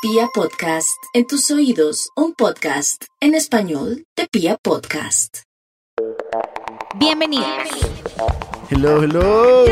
[0.00, 5.38] Pia Podcast, en tus oídos, un podcast en español de Pia Podcast.
[6.94, 7.48] Bienvenidos.
[8.70, 9.64] Hello, hello.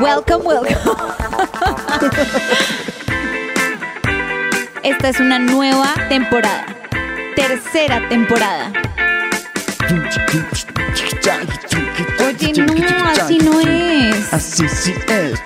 [0.00, 0.74] Welcome, welcome.
[4.82, 6.66] Esta es una nueva temporada.
[7.36, 8.72] Tercera temporada.
[12.26, 14.34] Oye, no, así no es.
[14.34, 15.40] Así sí es.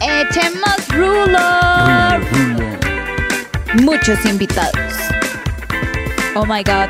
[0.00, 1.65] Echemos rulo.
[3.82, 4.92] Muchos invitados.
[6.34, 6.88] Oh my god.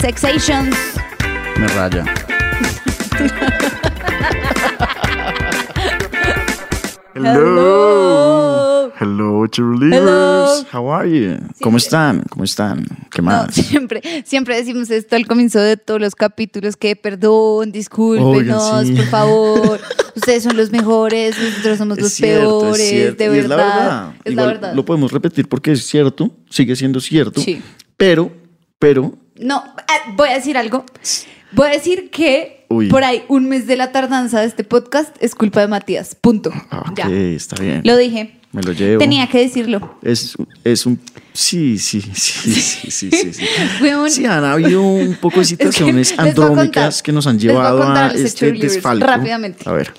[0.00, 0.76] Sexations.
[1.58, 2.04] Me raya.
[7.14, 7.32] Hello.
[7.32, 8.45] Hello,
[9.48, 10.00] cheerleaders.
[10.02, 10.46] Hello.
[10.72, 11.36] How are you?
[11.60, 12.22] ¿Cómo están?
[12.30, 12.84] ¿Cómo están?
[13.10, 13.54] ¿Qué No, más?
[13.54, 18.92] siempre, siempre decimos esto al comienzo de todos los capítulos, que perdón, discúlpenos, Oigan, sí.
[18.94, 19.80] por favor.
[20.14, 23.42] Ustedes son los mejores, nosotros somos los cierto, peores, es de verdad.
[23.42, 24.12] es la verdad.
[24.24, 24.74] Es Igual la verdad.
[24.74, 27.40] Lo podemos repetir porque es cierto, sigue siendo cierto.
[27.40, 27.60] Sí.
[27.96, 28.30] Pero,
[28.78, 30.84] pero, No, ah, voy a decir algo.
[31.52, 32.88] Voy a decir que Uy.
[32.88, 36.14] por ahí un mes de la tardanza de este podcast es culpa de Matías.
[36.18, 36.50] Punto.
[36.70, 37.08] ah, ok, Ya.
[37.10, 37.82] está bien.
[37.84, 38.40] Lo dije.
[38.56, 39.00] Me lo llevo.
[39.00, 39.98] Tenía que decirlo.
[40.00, 40.98] Es, es un...
[41.34, 43.32] Sí, sí, sí, sí, sí, sí.
[43.32, 43.46] Sí,
[43.82, 44.10] Weón.
[44.16, 47.36] Sí, han habido un poco de Es que situaciones voy a andrómicas que nos han
[47.36, 49.06] a llevado a los este desfalco.
[49.06, 49.68] rápidamente.
[49.68, 49.92] A ver.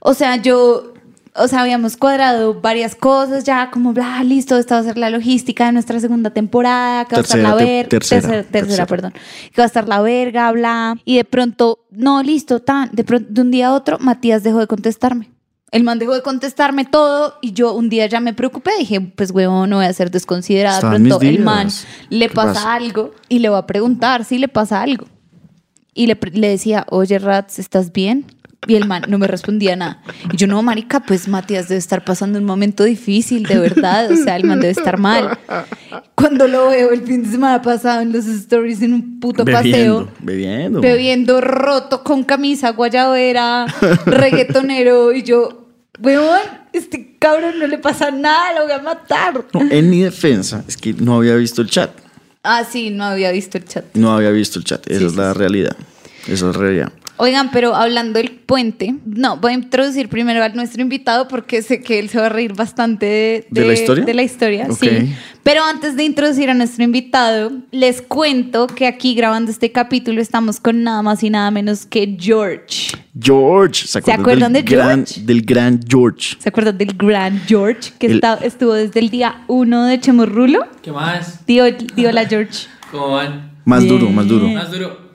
[0.00, 0.92] O sea, yo,
[1.34, 5.08] o sea, habíamos cuadrado varias cosas ya, como bla, listo, esta va a ser la
[5.08, 8.86] logística de nuestra segunda temporada, que va a estar la verga, tercera, tercera, tercera, tercera.
[8.86, 13.04] perdón, que va a estar la verga, bla, y de pronto, no, listo, tan, de
[13.04, 15.30] pronto, de un día a otro, Matías dejó de contestarme.
[15.72, 19.32] El man dejó de contestarme todo y yo un día ya me preocupé, dije, pues
[19.32, 21.68] huevón, no voy a ser desconsiderada, pronto el man
[22.08, 22.74] le ¿Qué pasa, pasa?
[22.74, 25.06] algo y le voy a preguntar si le pasa algo.
[25.92, 28.26] Y le, le decía, oye, Rats, ¿estás bien?
[28.68, 30.02] Y el man no me respondía nada.
[30.32, 34.10] Y yo, no, marica, pues Matías debe estar pasando un momento difícil, de verdad.
[34.10, 35.38] O sea, el man debe estar mal.
[36.16, 40.06] Cuando lo veo el fin de semana pasado en los stories en un puto Bebiendo,
[40.06, 40.80] paseo, bebiendo.
[40.80, 43.66] bebiendo roto con camisa guayabera,
[44.06, 45.12] reggaetonero.
[45.12, 45.66] Y yo,
[46.00, 46.40] weón,
[46.72, 49.44] este cabrón no le pasa nada, lo voy a matar.
[49.52, 51.90] No, en mi defensa es que no había visto el chat.
[52.42, 53.84] Ah, sí, no había visto el chat.
[53.94, 54.86] No había visto el chat.
[54.88, 55.38] Esa Sí, es la sí.
[55.38, 55.76] realidad.
[56.24, 56.92] Esa es la realidad.
[57.18, 61.80] Oigan, pero hablando del puente, no, voy a introducir primero a nuestro invitado porque sé
[61.80, 64.04] que él se va a reír bastante de, ¿De la historia?
[64.04, 65.14] De la historia, sí.
[65.42, 70.60] Pero antes de introducir a nuestro invitado, les cuento que aquí grabando este capítulo estamos
[70.60, 72.92] con nada más y nada menos que George.
[73.18, 73.86] George.
[73.86, 75.20] ¿Se acuerdan, acuerdan del de gran, George?
[75.22, 76.36] Del gran George.
[76.38, 80.66] ¿Se acuerdan del gran George que El- está- estuvo desde el día uno de Chemorrulo?
[80.82, 81.46] ¿Qué más?
[81.46, 82.66] Dio, dio la George.
[82.90, 83.52] ¿Cómo van?
[83.64, 83.98] Más Bien.
[83.98, 84.48] duro, más duro.
[84.48, 85.05] Más duro.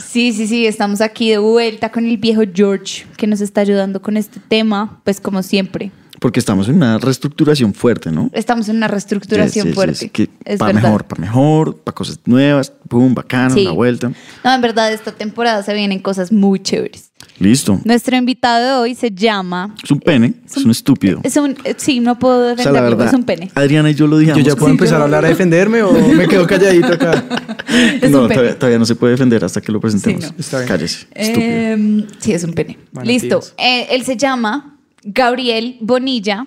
[0.00, 4.00] Sí, sí, sí, estamos aquí de vuelta con el viejo George que nos está ayudando
[4.00, 5.90] con este tema, pues como siempre.
[6.20, 8.28] Porque estamos en una reestructuración fuerte, ¿no?
[8.32, 9.94] Estamos en una reestructuración fuerte.
[9.94, 10.88] sí, que es para verdad.
[10.88, 13.62] mejor, para mejor, para cosas nuevas, pum, bacano, Sí.
[13.62, 14.10] una vuelta.
[14.42, 17.12] No, en verdad, esta temporada se vienen cosas muy chéveres.
[17.38, 17.80] Listo.
[17.84, 19.72] Nuestro invitado de hoy se llama.
[19.82, 21.20] Es un pene, es un estúpido.
[21.22, 21.56] Es un.
[21.62, 23.50] eh, Sí, no puedo O sea, defenderlo, la verdad, es un pene.
[23.54, 24.44] Adriana y yo lo ¿Yo digamos.
[24.44, 27.24] ya puedo Sí, empezar yo- a hablar a defenderme o me quedo calladito acá?
[28.02, 28.34] Es no, un pene.
[28.34, 30.24] todavía, todavía no se puede defender hasta que lo presentemos.
[30.24, 30.40] Sí, no.
[30.40, 30.68] Está bien.
[30.68, 31.50] Cállese, estúpido.
[31.50, 32.78] Eh, sí, es un pene.
[32.92, 33.40] Bueno, Listo.
[33.58, 36.46] Eh, él se llama Gabriel Bonilla.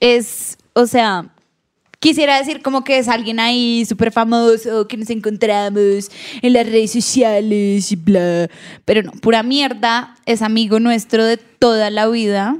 [0.00, 1.26] Es, o sea,
[2.00, 6.10] quisiera decir como que es alguien ahí súper famoso, que nos encontramos
[6.42, 8.48] en las redes sociales y bla.
[8.84, 10.16] Pero no, pura mierda.
[10.26, 12.56] Es amigo nuestro de toda la vida.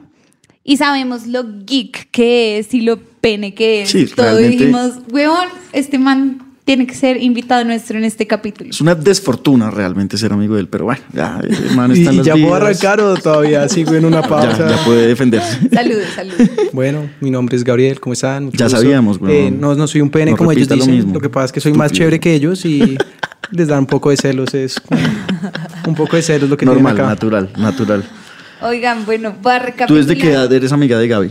[0.63, 3.91] Y sabemos lo geek que es y lo pene que es.
[3.91, 4.37] Sí, todo.
[4.37, 8.71] Dijimos, weón, este man tiene que ser invitado nuestro en este capítulo.
[8.71, 12.11] Es una desfortuna realmente ser amigo de él, pero bueno, ya, el man ¿Y, está
[12.11, 14.69] en y las ya puedo arrancar o todavía sigo en una pausa?
[14.71, 15.69] ya puede defenderse.
[15.73, 16.49] Saludos, saludos.
[16.73, 18.45] Bueno, mi nombre es Gabriel, ¿cómo están?
[18.45, 18.79] Mucho Ya gusto.
[18.79, 19.35] sabíamos, weón.
[19.35, 20.95] Eh, no, no soy un pene No como ellos repita lo dicen.
[20.95, 21.15] mismo.
[21.15, 22.97] Lo que pasa es que soy más chévere que ellos y
[23.51, 24.55] les da un poco de celos.
[24.55, 24.81] Es
[25.89, 27.09] un poco de celos lo que Normal, acá.
[27.09, 28.05] natural, natural.
[28.63, 30.05] Oigan, bueno, voy a ¿Tú recapitular.
[30.05, 31.31] desde qué edad eres amiga de Gaby?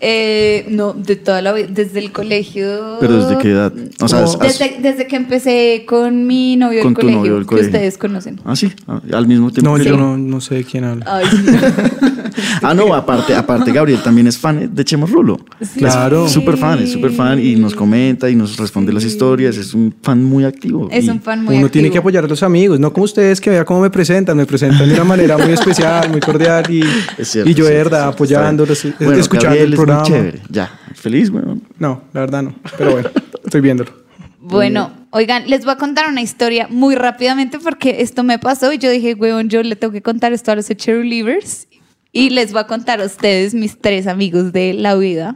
[0.00, 2.98] Eh, no, de toda la vida, desde el colegio.
[3.00, 3.72] ¿Pero desde qué edad?
[4.00, 7.46] O sea, Como- has- Desde, desde que empecé con mi novio del colegio, novio del
[7.46, 8.40] que ustedes conocen.
[8.44, 11.04] Ah, sí, ah, al mismo tiempo No, que yo no, no sé de quién habla.
[11.08, 11.36] Ay, sí.
[12.62, 15.38] Ah, no, aparte, aparte Gabriel también es fan de Chemos Rulo.
[15.76, 16.26] Claro.
[16.26, 19.56] Es súper fan, es súper fan y nos comenta y nos responde las historias.
[19.56, 20.88] Es un fan muy activo.
[20.90, 21.72] Es un fan muy Uno activo.
[21.72, 24.46] tiene que apoyar a los amigos, no como ustedes que vea cómo me presentan, me
[24.46, 26.82] presentan de una manera muy especial, muy cordial y,
[27.18, 30.06] Es cierto, y yo de verdad apoyándolos, Bueno, escuchando Gabriel el muy programa.
[30.06, 30.40] chévere.
[30.50, 31.62] Ya, feliz, weón.
[31.78, 33.10] No, la verdad no, pero bueno,
[33.44, 33.90] estoy viéndolo.
[34.46, 38.78] Bueno, oigan, les voy a contar una historia muy rápidamente porque esto me pasó y
[38.78, 41.66] yo dije, weón, yo le tengo que contar esto a los cheerleaders
[42.12, 45.34] y les voy a contar a ustedes, mis tres amigos de la vida,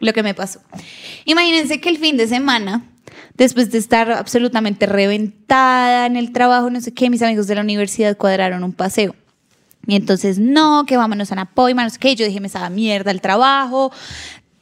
[0.00, 0.60] lo que me pasó.
[1.24, 2.82] Imagínense que el fin de semana,
[3.34, 7.60] después de estar absolutamente reventada en el trabajo, no sé qué, mis amigos de la
[7.60, 9.14] universidad cuadraron un paseo.
[9.88, 12.14] Y entonces, no, que vámonos a Napoy, no sé qué.
[12.14, 13.90] Yo dije, me sabe a mierda el trabajo,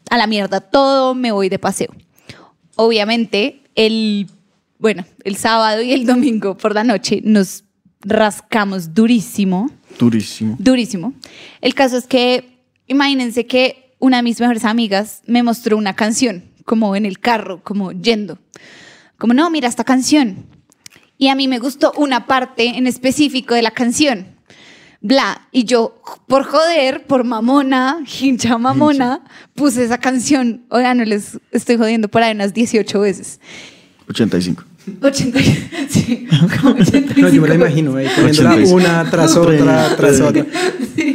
[0.08, 1.88] a la mierda todo, me voy de paseo.
[2.76, 4.28] Obviamente, el,
[4.78, 7.64] bueno, el sábado y el domingo por la noche nos
[8.02, 9.68] rascamos durísimo,
[9.98, 10.54] Durísimo.
[10.60, 11.12] durísimo.
[11.60, 16.44] El caso es que, imagínense que una de mis mejores amigas me mostró una canción,
[16.64, 18.38] como en el carro, como yendo.
[19.18, 20.46] Como, no, mira esta canción.
[21.18, 24.35] Y a mí me gustó una parte en específico de la canción.
[25.06, 25.40] Bla.
[25.52, 29.20] Y yo, por joder, por mamona, hincha mamona,
[29.54, 30.62] puse esa canción.
[30.68, 33.38] Oiga, no les estoy jodiendo por ahí unas 18 veces.
[34.08, 34.64] 85.
[35.00, 35.40] 80,
[35.88, 36.26] sí,
[36.60, 38.72] como 85 No, yo me la imagino, ahí poniéndola 86.
[38.72, 40.44] una tras otra, tras otra.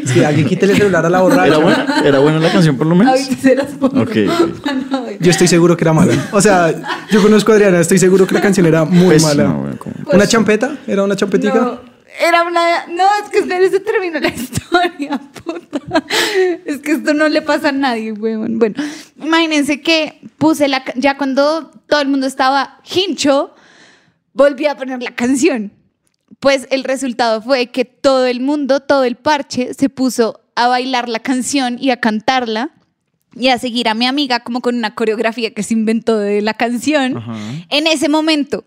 [0.05, 1.47] Sí, alguien quítele el celular a la borracha.
[1.47, 2.01] ¿Era buena?
[2.05, 3.11] ¿Era buena la canción por lo menos?
[3.13, 4.01] Ahorita se las pongo.
[4.01, 5.19] Ok, ok.
[5.19, 6.13] Yo estoy seguro que era mala.
[6.31, 6.73] O sea,
[7.11, 9.77] yo conozco a Adriana, estoy seguro que la canción era muy Pésima, mala.
[10.11, 10.77] ¿Una champeta?
[10.88, 11.53] ¿Era una champetica?
[11.53, 12.88] No, era una.
[12.88, 16.04] No, es que ustedes se terminó la historia, puta.
[16.66, 18.60] Es que esto no le pasa a nadie, weón.
[18.60, 18.75] Bueno,
[19.22, 20.84] imagínense que puse la.
[20.96, 23.54] Ya cuando todo el mundo estaba hincho,
[24.34, 25.72] volví a poner la canción.
[26.40, 31.08] Pues el resultado fue que todo el mundo, todo el parche, se puso a bailar
[31.08, 32.72] la canción y a cantarla
[33.36, 36.54] y a seguir a mi amiga como con una coreografía que se inventó de la
[36.54, 37.36] canción Ajá.
[37.69, 38.63] en ese momento.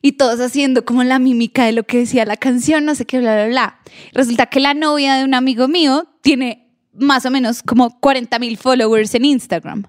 [0.00, 3.18] Y todos haciendo como la mímica de lo que decía la canción, no sé qué,
[3.18, 3.78] bla, bla, bla.
[4.12, 8.56] Resulta que la novia de un amigo mío tiene más o menos como 40 mil
[8.56, 9.84] followers en Instagram.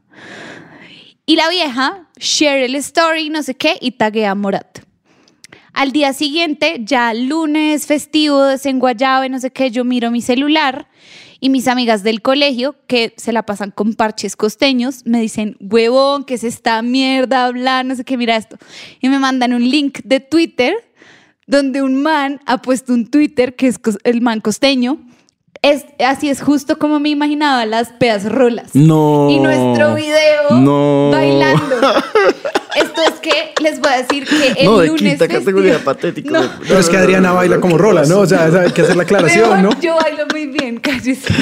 [1.25, 4.79] Y la vieja share el story, no sé qué, y taguea a Morat.
[5.73, 10.87] Al día siguiente, ya lunes, festivo, desenguayado, no sé qué, yo miro mi celular
[11.39, 16.23] y mis amigas del colegio, que se la pasan con parches costeños, me dicen, huevón,
[16.25, 17.49] ¿qué es esta mierda?
[17.51, 18.57] Bla, no sé qué, mira esto.
[19.01, 20.73] Y me mandan un link de Twitter
[21.47, 24.99] donde un man ha puesto un Twitter, que es el man costeño.
[25.61, 28.75] Es, así es justo como me imaginaba las peas rolas.
[28.75, 29.29] No.
[29.29, 31.09] Y nuestro video No.
[31.11, 31.75] bailando.
[32.75, 35.83] Esto es que les voy a decir que el No, de lunes quinta festivo- categoría,
[35.83, 36.29] patético.
[36.31, 36.41] No.
[36.67, 38.19] Pero es que Adriana baila como rola, ¿no?
[38.19, 39.79] O sea, hay que hacer la aclaración, ¿no?
[39.81, 41.33] Yo bailo muy bien, cállese.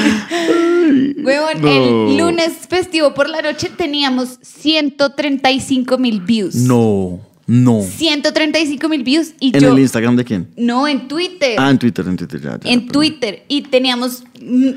[1.24, 1.68] Huevón, no.
[1.68, 6.56] el lunes festivo por la noche teníamos 135 mil views.
[6.56, 7.82] No, no.
[7.82, 9.72] 135 mil views y ¿En yo...
[9.74, 10.48] el Instagram de quién?
[10.58, 11.56] No, en Twitter.
[11.58, 12.50] Ah, en Twitter, en Twitter, ya.
[12.60, 12.92] ya, en perdón.
[12.92, 14.24] Twitter y teníamos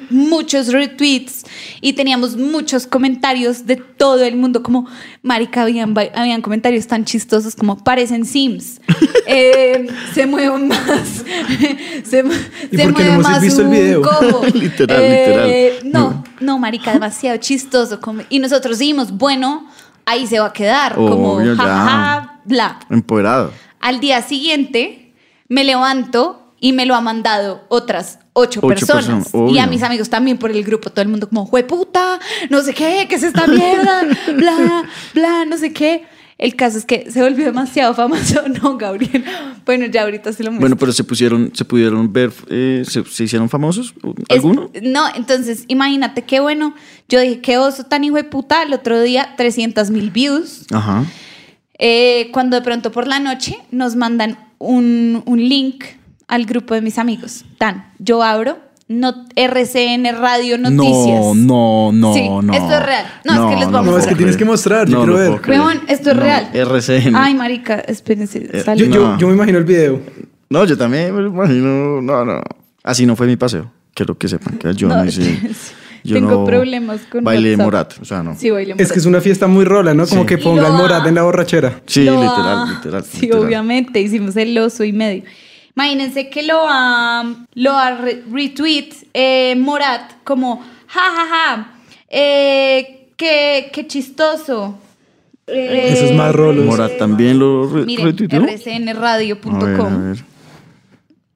[0.08, 1.44] muchos retweets
[1.80, 4.86] y teníamos muchos comentarios de todo el mundo como
[5.22, 8.80] marica habían, habían comentarios tan chistosos como parecen Sims
[9.26, 10.78] Eh, se mueven más
[12.04, 12.24] se,
[12.72, 14.02] ¿Y se no mueve hemos más visto el un video?
[14.02, 14.44] cojo.
[14.54, 15.92] Literal, Eh, literal.
[15.92, 19.68] no no marica demasiado chistoso como- y nosotros dijimos bueno
[20.06, 22.29] ahí se va a quedar como ya.
[22.44, 23.52] Bla Empoderado.
[23.80, 25.12] al día siguiente
[25.48, 29.24] me levanto y me lo ha mandado otras ocho, Ocho personas.
[29.30, 32.20] personas, y a mis amigos también por el grupo, todo el mundo como, puta,
[32.50, 34.02] no sé qué, qué es esta mierda,
[34.36, 34.84] bla,
[35.14, 36.04] bla, no sé qué.
[36.36, 39.24] El caso es que se volvió demasiado famoso, no, Gabriel.
[39.66, 40.60] Bueno, ya ahorita se lo muestro.
[40.60, 43.92] Bueno, pero se pusieron, se pudieron ver, eh, se, se hicieron famosos,
[44.28, 44.70] Es- ¿alguno?
[44.82, 46.74] no, entonces imagínate qué bueno.
[47.10, 48.62] Yo dije, qué oso tan hijo de puta.
[48.62, 50.64] El otro día, 300 mil views.
[50.72, 51.04] Ajá.
[51.82, 55.84] Eh, cuando de pronto por la noche nos mandan un, un link
[56.28, 57.44] al grupo de mis amigos.
[57.58, 61.20] Tan, yo abro no, RCN Radio Noticias.
[61.34, 62.52] No, no, no, Sí, no.
[62.52, 63.06] esto es real.
[63.24, 64.16] No, es que les vamos No, a es que mostrar.
[64.16, 65.40] tienes que mostrar, yo quiero ver.
[65.48, 66.50] Weón, esto es No, real.
[66.52, 67.14] RCN.
[67.16, 68.48] Ay, marica, espérense.
[68.52, 68.64] Eh.
[68.76, 69.18] Yo, yo, No.
[69.18, 70.00] yo me imagino el video.
[70.50, 72.02] No, yo también me imagino.
[72.02, 72.42] No, no.
[72.82, 73.70] Así no fue mi paseo.
[73.94, 75.38] Quiero que sepan que yo no, No, hice.
[76.04, 77.64] yo Tengo no problemas con Bailé WhatsApp.
[77.64, 77.94] Morat.
[78.00, 78.34] O sea, no.
[78.36, 80.06] Sí, bailé Es que es una fiesta muy rola, ¿no?
[80.06, 80.26] Como Sí.
[80.26, 81.80] que Y pongan lo Morat en la borrachera.
[81.86, 83.04] Sí, Lo literal, literal.
[83.04, 83.44] Sí, literal.
[83.44, 85.22] obviamente, hicimos el oso y medio.
[85.76, 91.72] Imagínense que lo ha, lo ha re- retweet eh, Morat como, ja, ja, ja,
[92.08, 94.78] eh, qué, qué chistoso.
[95.46, 96.62] Eh, Eso es más rolo.
[96.64, 98.40] Morat también lo re- Miren, retuiteó.
[98.42, 100.02] A ver, a rcnradio.com.
[100.12, 100.24] ver.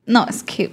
[0.07, 0.71] No, es que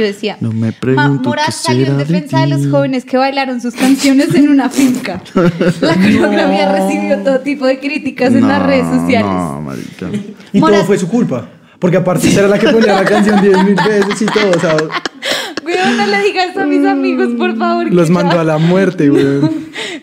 [0.00, 3.60] yo decía, No me Morat qué salió en de defensa de, los jóvenes que bailaron
[3.60, 5.22] sus canciones en una finca.
[5.80, 9.30] La coreografía recibió todo tipo de críticas en No, las redes sociales.
[9.30, 10.08] No, marica.
[10.52, 11.48] Y Morat- todo fue su culpa.
[11.78, 14.50] Porque aparte era la que ponía la canción 10 mil veces y todo.
[14.50, 14.76] O sea,
[15.64, 17.88] Weón, no le digas eso a mis amigos, por favor.
[17.88, 19.24] que los ya- mandó a la muerte, güey.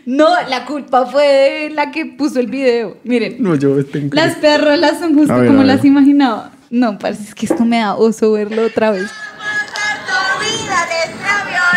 [0.06, 2.98] No, la culpa fue de la que puso el video.
[3.04, 4.10] Miren, No, yo tengo.
[4.16, 6.52] las perrolas son justo ver, como las imaginaba.
[6.70, 9.10] No, parece que esto me da oso verlo otra vez
[10.48, 11.68] vida de este avión.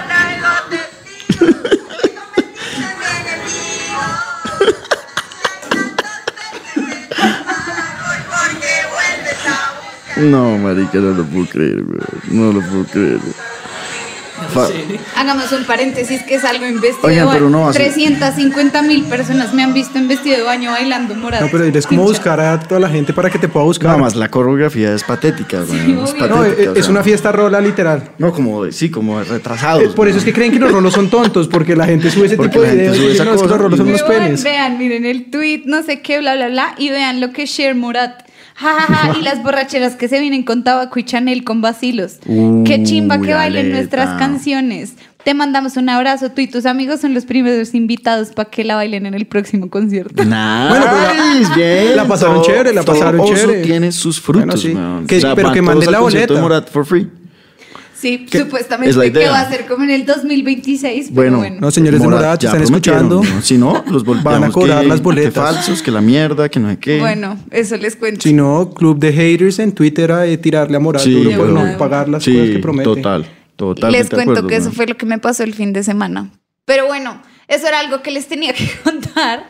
[10.21, 12.05] No, marica, no lo puedo creer, bro.
[12.31, 13.21] No lo puedo creer.
[15.17, 17.57] Hagamos un paréntesis que salgo en vestido Oigan, de pero baño.
[17.59, 21.15] no va a ser- 350 mil personas me han visto en vestido de baño bailando
[21.15, 21.45] morado.
[21.47, 23.89] No, pero es como buscar a toda la gente para que te pueda buscar.
[23.91, 26.05] Nada más la coreografía es patética, weón.
[26.05, 26.27] es patética.
[26.29, 28.11] No, es, o es una fiesta rola literal.
[28.19, 29.83] No, como, sí, como retrasados.
[29.85, 32.27] Eh, Por eso es que creen que los rolos son tontos, porque la gente sube
[32.27, 34.45] ese Porque tipo de videos sube esa es cosa los rolos son unos Vean, penes.
[34.45, 37.75] vean, miren el tweet, no sé qué, bla, bla, bla, y vean lo que Cher
[37.75, 38.23] Murat.
[38.61, 42.19] Ja, ja, ja, y las borracheras que se vienen con tabaco y Chanel con vacilos.
[42.67, 43.77] Qué chimba que bailen Aleta.
[43.79, 44.95] nuestras canciones.
[45.25, 48.75] Te mandamos un abrazo, tú y tus amigos son los primeros invitados para que la
[48.77, 50.25] bailen en el próximo concierto.
[50.25, 51.97] Nah, Bueno, pero la- bien.
[51.97, 53.63] la pasaron todo- chévere, la pasaron chévere.
[53.63, 54.69] tiene sus frutos, Bueno, sí.
[55.37, 56.35] pero que al la boleta.
[56.41, 57.09] Morat for free.
[58.01, 58.39] Sí, ¿Qué?
[58.39, 59.31] supuestamente Es la que idea.
[59.31, 61.57] va a ser como en el 2026, pero Bueno, bueno.
[61.61, 63.23] No, señores de Morat, ya están escuchando.
[63.23, 63.43] ¿no?
[63.43, 65.35] Si no, los Van a cobrar que- las boletas.
[65.35, 66.99] Que falsos, que la mierda, que no sé qué.
[66.99, 68.23] Bueno, eso les cuento.
[68.23, 71.77] Si no, club de haters en Twitter a tirarle a Morat Sí, duro por no
[71.77, 72.85] pagar las sí, cosas que promete.
[72.85, 73.27] total,
[73.57, 73.93] total.
[73.93, 76.31] les cuento que eso fue lo que me pasó el fin de semana.
[76.65, 79.45] Pero bueno, eso era algo que les tenía que contar.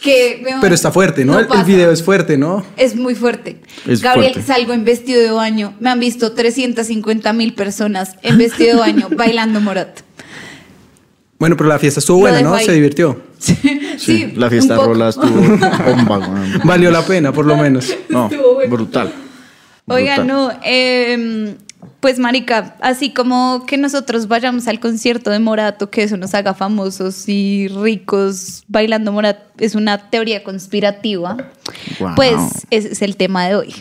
[0.00, 1.38] Que, Pero está fuerte, ¿no?
[1.38, 2.64] el, video es fuerte, ¿no?
[2.76, 3.60] Es muy fuerte.
[3.86, 4.52] Es Gabriel, fuerte.
[4.52, 5.74] salgo en vestido de baño.
[5.78, 10.00] Me han visto 350 mil personas en vestido de baño bailando morat.
[11.38, 12.54] Bueno, pero la fiesta estuvo Lo buena, ¿no?
[12.54, 12.64] ahí.
[12.64, 13.20] Se divirtió.
[13.38, 15.28] Sí, la fiesta rola estuvo
[15.86, 16.44] bomba.
[16.64, 17.94] Valió la pena, por lo menos.
[18.08, 18.30] No,
[18.68, 19.12] brutal.
[19.86, 20.26] Oigan, Brutal.
[20.26, 21.56] no, eh,
[22.00, 26.54] pues marica, así como que nosotros vayamos al concierto de Morato, que eso nos haga
[26.54, 31.36] famosos y ricos bailando Morat, es una teoría conspirativa.
[31.98, 32.14] Wow.
[32.16, 32.36] Pues
[32.70, 33.74] ese es el tema de hoy.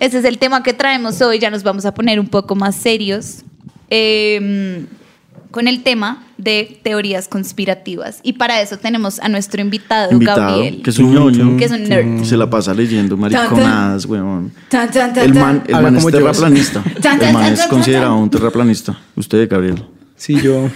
[0.00, 2.74] Ese es el tema que traemos hoy, ya nos vamos a poner un poco más
[2.74, 3.44] serios.
[3.88, 4.86] eh,
[5.50, 8.20] con el tema de teorías conspirativas.
[8.22, 10.82] Y para eso tenemos a nuestro invitado, Invitado, Gabriel.
[10.82, 11.56] que es un ñoño.
[11.56, 12.24] Que es un nerd.
[12.24, 14.52] Se la pasa leyendo mariconadas, weón.
[14.70, 16.82] El man, el man es terraplanista.
[17.20, 18.98] El man es considerado un terraplanista.
[19.16, 19.84] Usted, Gabriel.
[20.18, 20.68] Sí, yo,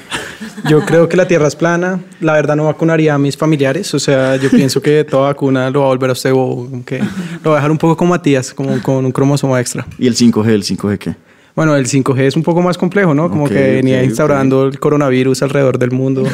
[0.69, 2.01] yo creo que la Tierra es plana.
[2.21, 3.93] La verdad no vacunaría a mis familiares.
[3.93, 7.01] O sea, yo pienso que toda vacuna lo va a volver a usted bobo, que
[7.43, 9.85] lo va a dejar un poco como Matías, como con un cromosoma extra.
[9.99, 10.47] ¿Y el 5G?
[10.49, 11.17] ¿El 5G qué?
[11.55, 13.29] Bueno, el 5G es un poco más complejo, ¿no?
[13.29, 16.25] Como que venía instaurando el coronavirus alrededor del mundo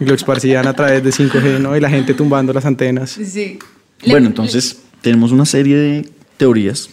[0.00, 1.76] y lo esparcían a través de 5G, ¿no?
[1.76, 3.10] Y la gente tumbando las antenas.
[3.10, 3.58] Sí.
[4.06, 6.88] Bueno, entonces tenemos una serie de teorías,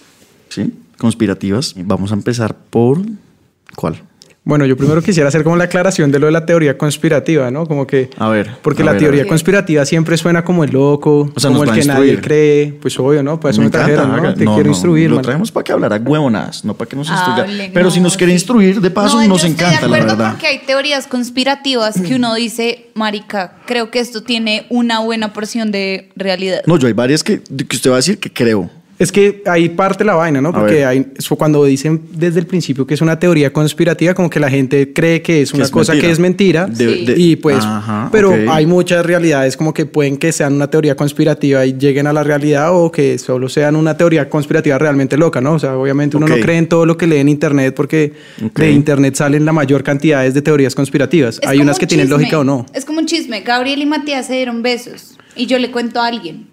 [0.50, 0.74] ¿sí?
[0.98, 1.76] Conspirativas.
[1.78, 3.02] Vamos a empezar por...
[3.76, 4.02] ¿Cuál?
[4.48, 7.66] Bueno, yo primero quisiera hacer como la aclaración de lo de la teoría conspirativa, ¿no?
[7.66, 8.12] Como que...
[8.20, 8.52] A ver.
[8.62, 11.72] Porque a la ver, teoría conspirativa siempre suena como el loco, O sea, como el
[11.72, 12.72] que nadie cree.
[12.80, 13.40] Pues obvio, ¿no?
[13.40, 14.18] Para eso me, encanta, trajeron, ¿no?
[14.18, 15.26] haga- Te no, quiero no, instruir, Lo man.
[15.26, 17.42] traemos para que hablara huevonadas, no para que nos instruya.
[17.42, 18.36] Hablen, Pero si no, nos quiere sí.
[18.36, 20.32] instruir, de paso, No, nos yo estoy encanta, de la acuerdo verdad.
[20.34, 25.72] porque hay teorías conspirativas que uno dice, marica, creo que esto tiene una buena porción
[25.72, 26.62] de realidad.
[26.68, 28.70] No, yo hay varias que, que usted va a decir que creo.
[28.98, 30.54] Es que ahí parte la vaina, ¿no?
[30.54, 31.06] Porque hay,
[31.38, 35.22] cuando dicen desde el principio que es una teoría conspirativa, como que la gente cree
[35.22, 36.08] que es una es cosa mentira.
[36.08, 36.66] que es mentira.
[36.68, 37.06] De- Sí.
[37.06, 40.96] de- y pues, Ajá, pero hay muchas realidades como que pueden que sean una teoría
[40.96, 45.42] conspirativa y lleguen a la realidad o que solo sean una teoría conspirativa realmente loca,
[45.42, 45.54] ¿no?
[45.56, 48.14] O sea, obviamente uno no cree en todo lo que lee en internet porque
[48.46, 48.60] Ok.
[48.60, 51.40] de internet salen la mayor cantidad de teorías conspirativas.
[51.42, 52.66] Es hay unas un que tienen lógica o no.
[52.74, 53.42] Es como un chisme.
[53.42, 56.48] Gabriel y Matías se dieron besos y yo le cuento a alguien.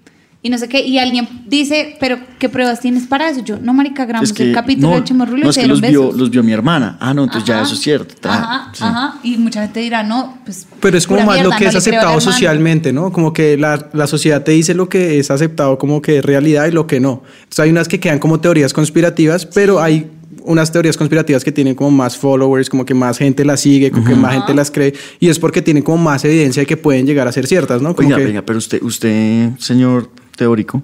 [0.45, 3.45] Y no sé qué, y alguien dice, pero ¿qué pruebas tienes para eso?
[3.45, 6.11] Yo, no, marica, grabamos el capítulo no, de Chimorrulo no, y es que los vio,
[6.11, 6.97] los vio mi hermana.
[6.99, 7.63] Ah, no, entonces ya Ajá.
[7.65, 8.17] eso es cierto.
[8.21, 8.83] Tra- Ajá, sí.
[8.83, 9.21] ajá.
[9.23, 10.67] Y mucha gente dirá, no, pues.
[10.81, 13.13] Pero es como más lo mierda, que no es aceptado socialmente, ¿no?
[13.13, 16.67] Como que la, la sociedad te dice lo que es aceptado como que es realidad
[16.67, 17.23] y lo que no.
[17.35, 20.11] Entonces hay unas que quedan como teorías conspirativas, pero hay
[20.45, 24.05] unas teorías conspirativas que tienen como más followers, como que más gente las sigue, como
[24.05, 27.07] que más gente las cree, y es porque tienen como más evidencia de que pueden
[27.07, 27.95] llegar a ser ciertas, ¿no?
[27.95, 30.83] Como Oiga, que, venga, pero usted, usted, señor teórico,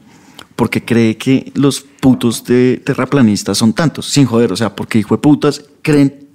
[0.56, 4.06] ¿por qué cree que los putos de terraplanistas son tantos?
[4.06, 6.26] Sin joder, o sea, porque hijo de putas creen,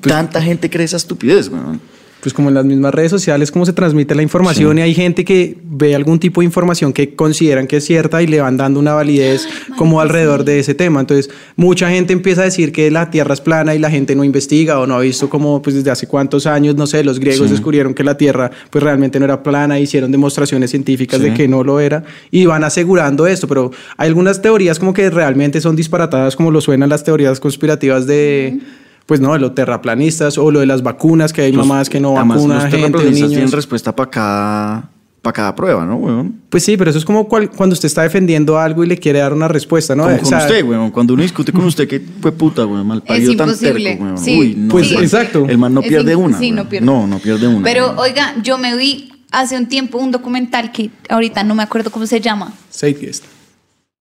[0.00, 1.80] tanta gente cree esa estupidez, weón.
[2.24, 5.26] Pues como en las mismas redes sociales, cómo se transmite la información y hay gente
[5.26, 8.80] que ve algún tipo de información que consideran que es cierta y le van dando
[8.80, 11.00] una validez como alrededor de ese tema.
[11.00, 14.24] Entonces, mucha gente empieza a decir que la Tierra es plana y la gente no
[14.24, 17.48] investiga o no ha visto como pues desde hace cuántos años, no sé, los griegos
[17.48, 17.52] Sí.
[17.52, 21.26] descubrieron que la Tierra pues realmente no era plana, hicieron demostraciones científicas Sí.
[21.28, 25.10] de que no lo era y van asegurando esto, pero hay algunas teorías como que
[25.10, 28.60] realmente son disparatadas como lo suenan las teorías conspirativas de
[29.06, 32.00] pues no, de los terraplanistas o lo de las vacunas, que hay Los- mamás que
[32.00, 33.52] no además, vacunan los gente, terraplanistas tienen niños.
[33.52, 36.40] respuesta para cada, para cada prueba, ¿no, weón?
[36.48, 39.18] Pues sí, pero eso es como cual- cuando usted está defendiendo algo y le quiere
[39.20, 40.04] dar una respuesta, ¿no?
[40.04, 40.90] Como O con sea, usted, weón.
[40.90, 43.90] Cuando uno discute con usted, que fue puta, weón, mal parido tan imposible.
[43.90, 44.18] terco, weón.
[44.18, 44.38] Sí.
[44.38, 44.68] Uy, no.
[44.72, 45.02] Pues, weón.
[45.04, 45.46] exacto.
[45.48, 46.38] El man no Es pierde una.
[46.38, 46.86] sí, no pierde.
[46.86, 47.62] No, no pierde una.
[47.62, 47.98] Pero, weón.
[47.98, 52.06] oiga, yo me vi hace un tiempo un documental que ahorita no me acuerdo cómo
[52.06, 52.52] se llama.
[52.72, 53.24] Zeitgeist.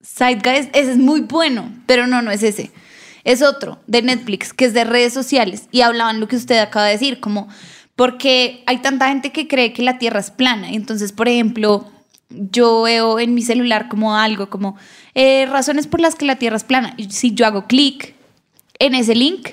[0.05, 2.71] Zeitgeist, ese es muy bueno, pero no, no es ese.
[3.23, 6.85] Es otro de Netflix, que es de redes sociales, y hablaban lo que usted acaba
[6.85, 7.47] de decir, como
[7.95, 10.71] porque hay tanta gente que cree que la Tierra es plana.
[10.71, 11.87] Entonces, por ejemplo,
[12.29, 14.75] yo veo en mi celular como algo, como
[15.13, 16.95] eh, razones por las que la Tierra es plana.
[17.09, 18.15] Si yo hago clic
[18.79, 19.49] en ese link,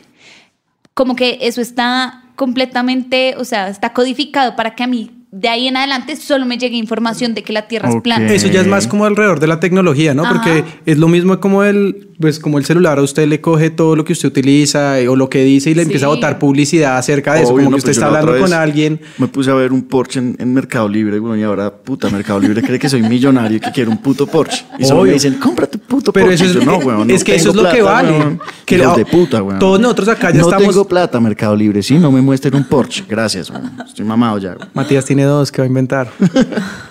[0.95, 5.68] como que eso está completamente, o sea, está codificado para que a mí de ahí
[5.68, 8.32] en adelante solo me llegue información de que la Tierra es plana.
[8.32, 10.25] Eso ya es más como alrededor de la tecnología, ¿no?
[10.25, 10.34] Ajá.
[10.34, 13.94] Porque es lo mismo como el, pues como el celular a usted le coge todo
[13.94, 16.99] lo que usted utiliza eh, o lo que dice y le empieza a botar publicidad
[16.99, 19.00] acerca de eso, como no, que usted pues está hablando con alguien.
[19.18, 22.40] Me puse a ver un Porsche en, en Mercado Libre, güey, y ahora, puta, Mercado
[22.40, 24.64] Libre cree que soy millonario y que quiero un puto Porsche.
[24.80, 26.44] Y solo me dicen, compra tu puto Pero Porsche.
[26.44, 28.10] eso es, yo, no, weón, no es que eso es lo que vale.
[28.10, 28.40] weón.
[28.66, 29.58] Que la- de puta, weón.
[29.60, 30.68] Todos nosotros acá ya no estamos.
[30.68, 31.82] tengo plata, Mercado Libre.
[31.84, 33.04] Sí, no me muestren un Porsche.
[33.08, 33.70] Gracias, weón.
[33.87, 34.54] Estoy mamado ya.
[34.54, 34.68] güey.
[34.75, 36.09] Matías tiene dos que va a inventar.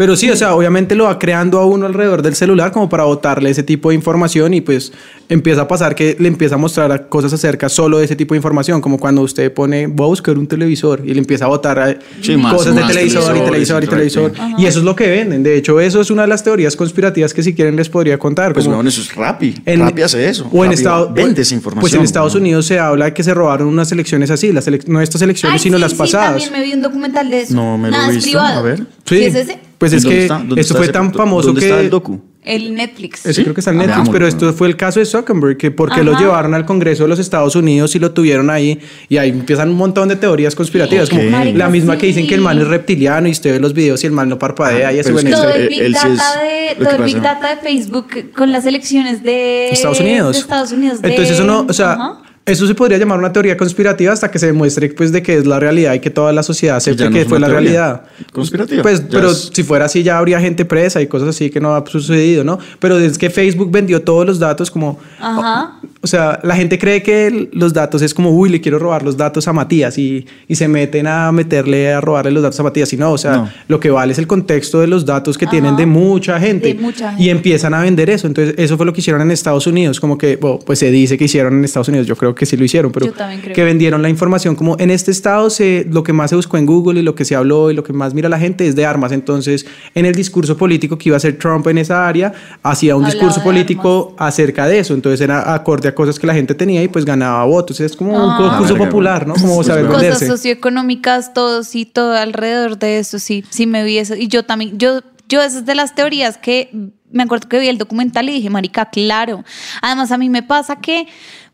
[0.00, 3.04] Pero sí, o sea, obviamente lo va creando a uno alrededor del celular como para
[3.04, 4.94] botarle ese tipo de información y pues
[5.28, 8.38] empieza a pasar que le empieza a mostrar cosas acerca solo de ese tipo de
[8.38, 11.78] información, como cuando usted pone, voy a buscar un televisor y le empieza a botar
[11.78, 14.32] a- Sí, más- cosas de más televisor y televisor y televisor.
[14.34, 14.42] sí.
[14.56, 15.42] Y eso es lo que venden.
[15.42, 18.54] De hecho, eso es una de las teorías conspirativas que si quieren les podría contar.
[18.54, 19.54] Pues, weón, eso es Rappi.
[19.66, 20.48] en- Rappi hace eso.
[20.50, 21.82] O en Estados Vende esa información.
[21.82, 22.34] Pues en Estados.
[22.34, 25.56] Unidos se habla de que se robaron unas elecciones así, las elec- no estas elecciones,
[25.60, 26.42] Ay, sino sí, las sí, pasadas.
[26.42, 27.54] también me vi un documental de eso.
[27.54, 28.22] No, me lo he visto.
[28.30, 28.60] privado.
[28.60, 28.78] A ver.
[29.04, 29.69] Sí, ¿Sí es ese?
[29.80, 32.20] Pues es ¿Dónde que esto fue ese- tan famoso ¿Dónde que está el docu?
[32.42, 33.24] El Netflix.
[33.26, 33.42] Eso ¿Sí?
[33.42, 36.02] creo que está en Netflix, veámoslo, pero esto fue el caso de Zuckerberg, que porque
[36.04, 36.20] lo Ajá.
[36.20, 39.76] llevaron al Congreso de los Estados Unidos y lo tuvieron ahí, y ahí empiezan un
[39.76, 42.28] montón de teorías conspirativas, como Marica, la misma que dicen sí.
[42.28, 44.88] que el man es reptiliano y usted ve los videos y el man no parpadea
[44.88, 46.90] Ah, y eso, bueno, que todo eso- el Big, él sí data, es- de, lo
[46.90, 47.20] todo el Big.
[47.22, 48.06] Data de Facebook
[48.36, 50.32] con las elecciones de Estados Unidos.
[50.36, 51.02] de Estados Unidos.
[51.02, 52.22] de- Entonces eso no, o sea, Ajá.
[52.50, 55.46] Eso se podría llamar una teoría conspirativa hasta que se demuestre pues de que es
[55.46, 58.02] la realidad y que toda la sociedad acepte no que fue la realidad.
[58.32, 61.50] conspirativa, Pues, ya pero es- si fuera así ya habría gente presa y cosas así
[61.50, 62.58] que no ha sucedido, ¿no?
[62.78, 65.78] Pero es que Facebook vendió todos los datos como Ajá.
[66.02, 69.16] o sea, la gente cree que los datos es como, uy, le quiero robar los
[69.16, 72.92] datos a Matías y, y se meten a meterle a robarle los datos a Matías.
[72.92, 73.50] Y no, o sea, No.
[73.68, 75.50] lo que vale es el contexto de los datos que Ajá.
[75.52, 76.68] tienen de mucha gente.
[76.68, 78.26] De mucha Y empiezan a vender eso.
[78.26, 80.00] Entonces, eso fue lo que hicieron en Estados Unidos.
[80.00, 82.06] Como que, bueno, pues se dice que hicieron en Estados Unidos.
[82.06, 83.12] Yo creo que sí lo hicieron, pero
[83.54, 86.66] que vendieron la información como en este estado se, lo que más se buscó en
[86.66, 88.86] Google y lo que se habló y lo que más mira la gente es de
[88.86, 89.12] armas.
[89.12, 93.04] Entonces, en el discurso político que iba a hacer Trump en esa área, hacía un
[93.04, 94.94] discurso político acerca de eso.
[94.94, 97.80] Entonces, era acorde a cosas que la gente tenía y pues ganaba votos.
[97.80, 98.36] Es como un Ah.
[98.38, 99.34] concurso Ah, verga, popular, ¿no?
[99.34, 99.98] Como Pues, saber bueno.
[99.98, 100.26] Cosas venderse.
[100.26, 104.14] socioeconómicas, todo, sí, todo alrededor de eso, sí, sí me vi eso.
[104.14, 106.70] Y yo también, yo, yo esas de las teorías que
[107.12, 109.44] me acuerdo que vi el documental y dije, marica, claro.
[109.82, 111.06] Además, a mí me pasa que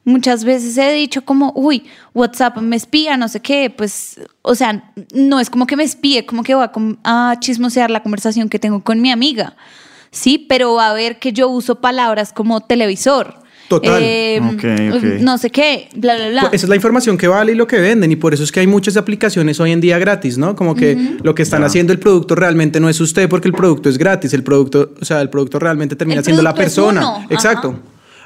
[0.07, 4.93] muchas veces he dicho como, uy, WhatsApp me espía, no sé qué, pues, o sea,
[5.13, 6.73] no es como que me espíe, como que va
[7.05, 9.57] a, chismosear la conversación que tengo con mi amiga.
[10.13, 13.45] Sí, pero va a ver que yo uso palabras como televisor.
[13.69, 14.01] Total.
[14.01, 15.21] eh, ok.
[15.23, 16.41] No sé qué, bla, bla, bla.
[16.43, 18.53] Pues Esa es la información que vale y lo que venden y por eso es
[18.53, 20.55] que hay muchas aplicaciones hoy en día gratis, ¿no?
[20.55, 23.89] Como que lo que están haciendo el producto realmente no es usted porque el producto
[23.89, 27.27] es gratis, el producto, o sea, el producto realmente termina El siendo la persona.
[27.29, 27.75] ajá.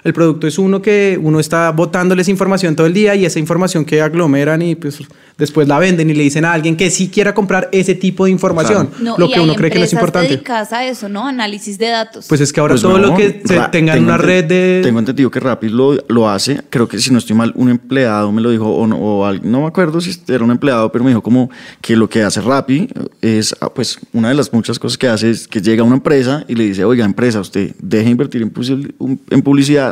[0.03, 3.85] El producto es uno que uno está botándoles información todo el día y esa información
[3.85, 4.99] que aglomeran y pues
[5.37, 8.31] después la venden y le dicen a alguien que sí quiera comprar ese tipo de
[8.31, 10.29] información, No, lo y que hay uno cree que no es empresas importante.
[10.37, 11.27] dedicadas a eso, ¿no?
[11.27, 12.27] Análisis de datos.
[12.29, 14.81] Pues es que ahora Pues todo no, lo que se tengan una red de...
[14.83, 16.61] Tengo entendido que Rappi lo, lo hace.
[16.71, 19.41] Creo que si no estoy mal, un empleado me lo dijo, o no, o al-
[19.51, 22.41] no me acuerdo si era un empleado, pero me dijo como que lo que hace
[22.41, 22.89] Rappi
[23.23, 25.97] es, ah, pues, una de las muchas cosas que hace es que llega a una
[25.97, 28.93] empresa y le dice, oiga, empresa, usted deje de invertir en, publici-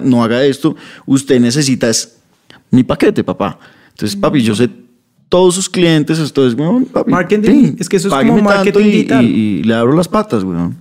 [0.02, 2.16] no haga esto, usted necesita es
[2.70, 3.58] mi paquete, papá.
[3.90, 4.68] Entonces, papi, yo sé
[5.28, 7.10] todos sus clientes, esto es, weón, papi.
[7.10, 9.24] Marketing, es que eso es como marketing y- digital.
[9.24, 10.76] Y, y le abro las patas, weón.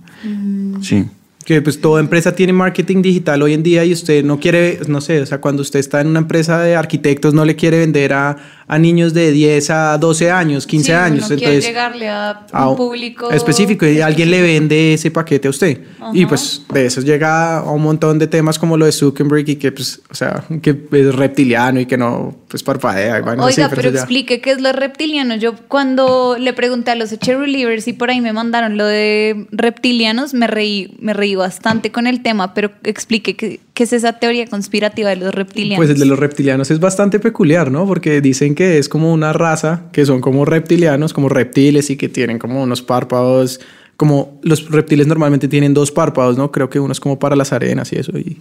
[0.80, 1.04] Sí.
[1.44, 5.00] que pues toda empresa tiene marketing digital hoy en día y usted no quiere, no
[5.00, 8.12] sé, o sea, cuando usted está en una empresa de arquitectos no le quiere vender
[8.12, 8.36] a,
[8.68, 12.46] a niños de 10 a 12 años, 15 Sí, uno años, quiere entonces llegarle a
[12.52, 15.80] a un público específico y alguien le vende ese paquete a usted.
[16.12, 19.56] Y pues de eso llega a un montón de temas como lo de Zuckerberg y
[19.56, 23.18] que pues, o sea, que es reptiliano y que no pues parpadea.
[23.18, 25.36] y así, Oiga, pero ya- explique qué es lo reptiliano.
[25.36, 30.34] Yo cuando le pregunté a los Relievers y por ahí me mandaron lo de reptilianos,
[30.34, 34.46] me reí, me reí bastante con el tema, pero explique qué, qué es esa teoría
[34.46, 35.78] conspirativa de los reptilianos.
[35.78, 37.86] Pues el de los reptilianos es bastante peculiar, ¿no?
[37.86, 42.08] Porque dicen que es como una raza que son como reptilianos, como reptiles y que
[42.08, 43.60] tienen como unos párpados,
[43.96, 46.50] como los reptiles normalmente tienen dos párpados, ¿no?
[46.50, 48.18] Creo que uno es como para las arenas y eso.
[48.18, 48.38] Y,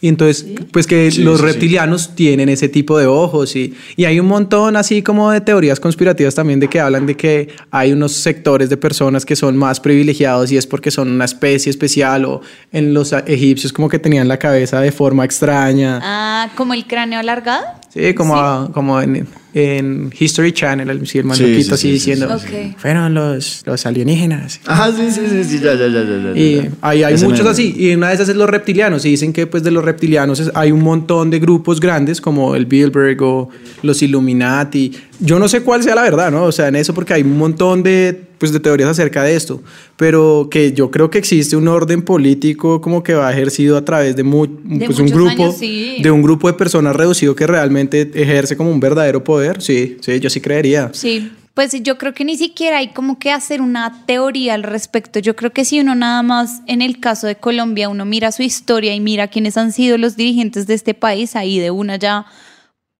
[0.00, 1.52] Y entonces, pues que Sí, los sí, sí.
[1.52, 5.78] reptilianos tienen ese tipo de ojos y, y hay un montón así como de teorías
[5.78, 9.78] conspirativas también de que hablan de que hay unos sectores de personas que son más
[9.78, 12.40] privilegiados y es porque son una especie especial o
[12.72, 16.00] en los egipcios como que tenían la cabeza de forma extraña.
[16.02, 17.64] Ah, como el cráneo alargado.
[17.94, 22.38] Sí, como, como en, en History Channel, el, el man Sí, sí, así sí, diciendo,
[22.38, 22.74] sí, sí.
[22.76, 24.60] fueron los, los alienígenas.
[24.66, 27.72] Ah, sí, sí, sí, sí, ya, ya, ya, ya, ya, Y hay, hay muchos así.
[27.78, 29.04] Y una de esas es los reptilianos.
[29.06, 32.56] Y dicen que pues de los reptilianos es- hay un montón de grupos grandes como
[32.56, 33.48] el Bilderberg o
[33.82, 34.92] los Illuminati.
[35.20, 36.44] Yo no sé cuál sea la verdad, ¿no?
[36.44, 39.62] O sea, en eso porque hay un montón de, pues, de teorías acerca de esto.
[39.96, 44.16] Pero que yo creo que existe un orden político como que va ejercido a través
[44.16, 44.48] de, mu-
[44.84, 45.98] pues, un grupo años, sí.
[46.02, 49.43] de un grupo de personas reducido que realmente ejerce como un verdadero poder.
[49.58, 50.90] Sí, sí, yo sí creería.
[50.92, 55.20] Sí, pues yo creo que ni siquiera hay como que hacer una teoría al respecto.
[55.20, 58.42] Yo creo que si uno nada más, en el caso de Colombia, uno mira su
[58.42, 62.26] historia y mira quiénes han sido los dirigentes de este país, ahí de una ya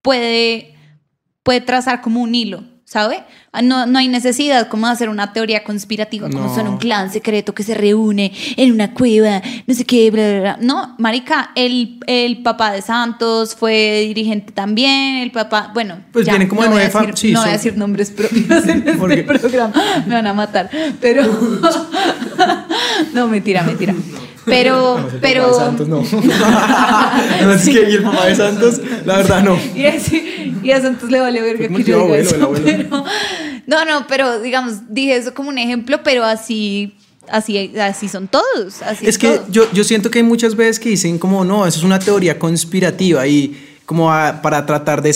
[0.02, 0.76] puede,
[1.42, 2.73] puede trazar como un hilo.
[2.94, 3.24] ¿Sabe?
[3.50, 6.54] Ah, No, no hay necesidad como de hacer una teoría conspirativa, como No.
[6.54, 10.40] son un clan secreto que se reúne en una cueva, no sé qué, bla, bla,
[10.40, 10.59] bla.
[10.61, 16.46] No, marica, el, el papá de Santos fue dirigente también, el papá, bueno, Pues vienen
[16.46, 18.64] como de no voy a nueve fam- decir- sí, no voy a decir nombres propios
[18.68, 19.72] en este programa,
[20.07, 21.24] me van a matar, pero
[23.12, 23.92] no, mentira, mentira.
[24.44, 26.02] Pero, pero Santos no.
[27.42, 29.59] No, es que y el papá de Santos, la verdad no.
[29.74, 29.94] y a,
[30.62, 33.04] y a Santos le vale verga que yo el diga eso, el pero
[33.66, 36.94] no, no, pero digamos, dije eso como un ejemplo, pero así,
[37.30, 40.90] así, así son todos, así Es que yo, yo siento que hay muchas veces que
[40.90, 45.14] dicen como no, eso es una teoría conspirativa y como a- para tratar de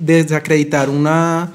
[0.00, 1.50] desacreditar una,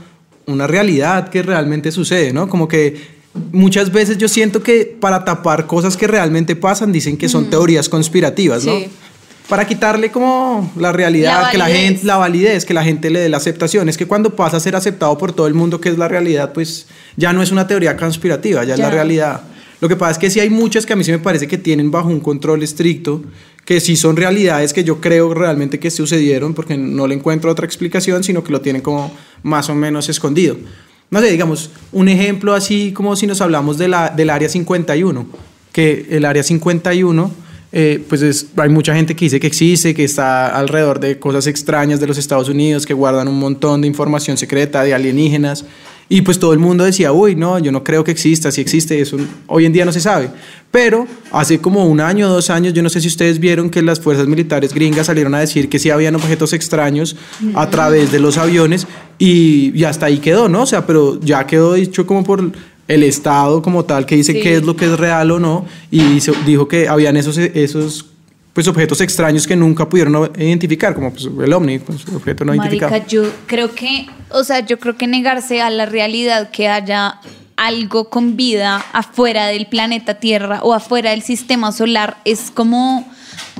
[0.45, 2.47] una realidad que realmente sucede, ¿no?
[2.47, 3.14] Como que
[3.51, 7.89] muchas veces yo siento que para tapar cosas que realmente pasan dicen que son teorías
[7.89, 8.77] conspirativas, ¿no?
[8.79, 8.87] Sí.
[9.49, 11.83] Para quitarle como la realidad, La que la validez.
[11.85, 13.87] gente, la validez, que la gente le dé la aceptación.
[13.89, 16.51] Es que cuando pasa a ser aceptado por todo el mundo que es la realidad,
[16.51, 18.91] pues ya no es una teoría conspirativa, ya, es la Ya.
[18.91, 19.41] realidad.
[19.81, 21.59] Lo que pasa es que sí hay muchas que a mí sí me parece que
[21.59, 23.21] tienen bajo un control estricto,
[23.65, 27.65] que sí son realidades que yo creo realmente que sucedieron, porque no le encuentro otra
[27.67, 29.11] explicación, sino que lo tienen como
[29.43, 30.55] más o menos escondido.
[31.11, 35.25] No sé, digamos, un ejemplo así como si nos hablamos de la, del Área 51,
[35.71, 37.31] que el Área 51
[37.71, 41.45] eh, pues es- hay mucha gente que dice que existe, que está alrededor de cosas
[41.47, 45.65] extrañas de los Estados Unidos, que guardan un montón de información secreta de alienígenas.
[46.07, 48.99] Y pues todo el mundo decía, uy, no, yo no creo que exista, si existe,
[49.01, 50.29] eso hoy en día no se sabe.
[50.69, 53.99] Pero hace como un año, dos años, yo no sé si ustedes vieron que las
[53.99, 57.15] fuerzas militares gringas salieron a decir que sí habían objetos extraños
[57.55, 58.85] a través de los aviones
[59.17, 60.61] y, y hasta ahí quedó, ¿no?
[60.63, 62.51] O sea, pero ya quedó dicho como por
[62.87, 64.41] el Estado como tal que dice Sí.
[64.41, 68.05] qué es lo que es real o no y dijo que habían esos, esos
[68.55, 72.89] pues, objetos extraños que nunca pudieron identificar, como pues, el ovni, pues, objeto no identificado.
[72.89, 77.19] Marica, yo creo que, o sea, yo creo que negarse a la realidad que haya
[77.57, 83.05] algo con vida afuera del planeta Tierra o afuera del sistema solar es como,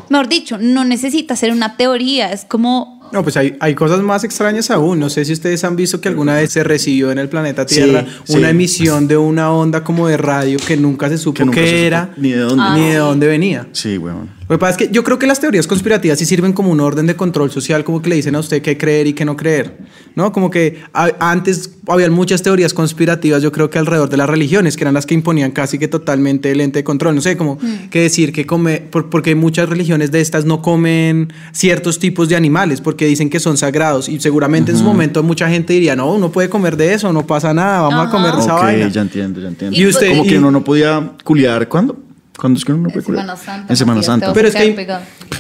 [0.10, 4.24] mejor dicho, no necesita ser una teoría, es como No, pues hay, hay cosas más
[4.24, 5.00] extrañas aún.
[5.00, 8.06] No sé si ustedes han visto que alguna vez se recibió en el planeta Tierra
[8.24, 8.38] sí.
[8.38, 11.68] una emisión de una onda como de radio que nunca se supo Que nunca qué
[11.68, 12.80] se supo era ni de dónde.
[12.80, 12.98] ni de sí.
[12.98, 13.68] dónde venía.
[13.74, 14.30] Sí, weón.
[14.48, 16.80] Lo que pasa es que yo creo que las teorías conspirativas sí sirven como un
[16.80, 19.36] orden de control social, como que le dicen a usted qué creer y qué no
[19.36, 19.76] creer,
[20.16, 20.32] ¿no?
[20.32, 24.78] Como que a- antes habían muchas teorías conspirativas, yo creo que alrededor de las religiones,
[24.78, 27.58] que eran las que imponían casi que totalmente el ente de control, no sé, como
[27.90, 32.36] que decir que come, por- porque muchas religiones de estas no comen ciertos tipos de
[32.36, 36.14] animales, porque dicen que son sagrados, y seguramente en su momento mucha gente diría, no,
[36.14, 38.90] uno puede comer de eso, no pasa nada, vamos a comer de esa Ok, vaina.
[38.90, 39.76] ya entiendo, ya entiendo.
[39.76, 41.98] Y usted- Como que uno no podía culiar, ¿cuándo?
[42.38, 43.02] ¿Cuándo es que uno no en?
[43.02, 43.66] Semana Santa.
[43.74, 44.34] En Semana Santa.
[44.34, 44.76] Pero es que hay-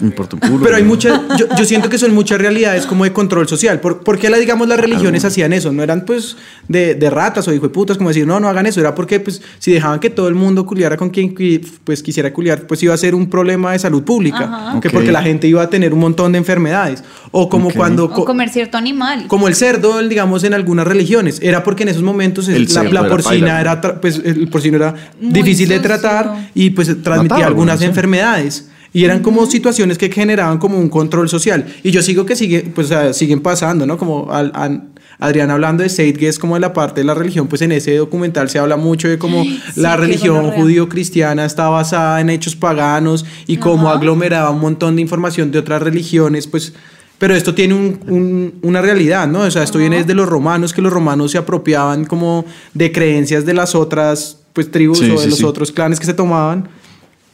[0.01, 0.63] Me importa un culo.
[0.63, 3.79] Pero hay muchas, yo, yo siento que son muchas realidades como de control social.
[3.81, 5.71] ¿Por, por qué, la, digamos, las religiones hacían eso?
[5.73, 8.65] No eran pues de, de ratas o hijo de putas como decir, no, no hagan
[8.65, 8.79] eso.
[8.79, 12.31] Era porque pues si dejaban que todo el mundo culiara con quien qui- pues quisiera
[12.31, 14.43] culiar, pues iba a ser un problema de salud pública.
[14.69, 14.79] Ajá.
[14.79, 17.03] Que porque la gente iba a tener un montón de enfermedades.
[17.31, 17.75] O como Ok.
[17.75, 18.05] cuando...
[18.05, 19.25] O co- comer cierto animal.
[19.27, 21.39] como el cerdo, digamos, en algunas religiones.
[21.41, 24.77] Era porque en esos momentos El la, la era porcina era, tra- pues el porcino
[24.77, 25.89] era Muy difícil de sucio.
[25.89, 27.85] tratar y pues transmitía Mataba, algunas sí.
[27.85, 28.69] enfermedades.
[28.93, 31.65] Y eran como situaciones que generaban como un control social.
[31.83, 33.97] Y yo sigo que sigue, pues, o sea, siguen pasando, ¿no?
[33.97, 34.83] Como al, al-
[35.19, 38.49] Adrián hablando de Zeitgeist como de la parte de la religión, pues en ese documental
[38.49, 43.57] se habla mucho de cómo Sí, la religión judío-cristiana está basada en hechos paganos y
[43.57, 46.73] cómo aglomeraba un montón de información de otras religiones, pues...
[47.17, 49.39] Pero esto tiene un- un- una realidad, ¿no?
[49.41, 53.45] O sea, esto viene desde los romanos, que los romanos se apropiaban como de creencias
[53.45, 55.43] de las otras pues, tribus Sí, o de sí, los sí.
[55.45, 56.67] otros clanes que se tomaban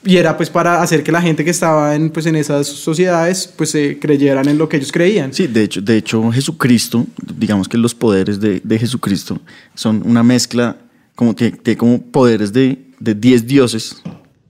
[0.04, 3.48] Y era pues para hacer que la gente que estaba en, pues, en esas sociedades
[3.56, 5.32] pues eh, creyeran en lo que ellos creían.
[5.32, 7.06] Sí, de hecho, de hecho Jesucristo,
[7.38, 9.40] digamos que los poderes de, de Jesucristo
[9.76, 10.78] son una mezcla,
[11.16, 14.02] como que tiene como poderes de de 10 dioses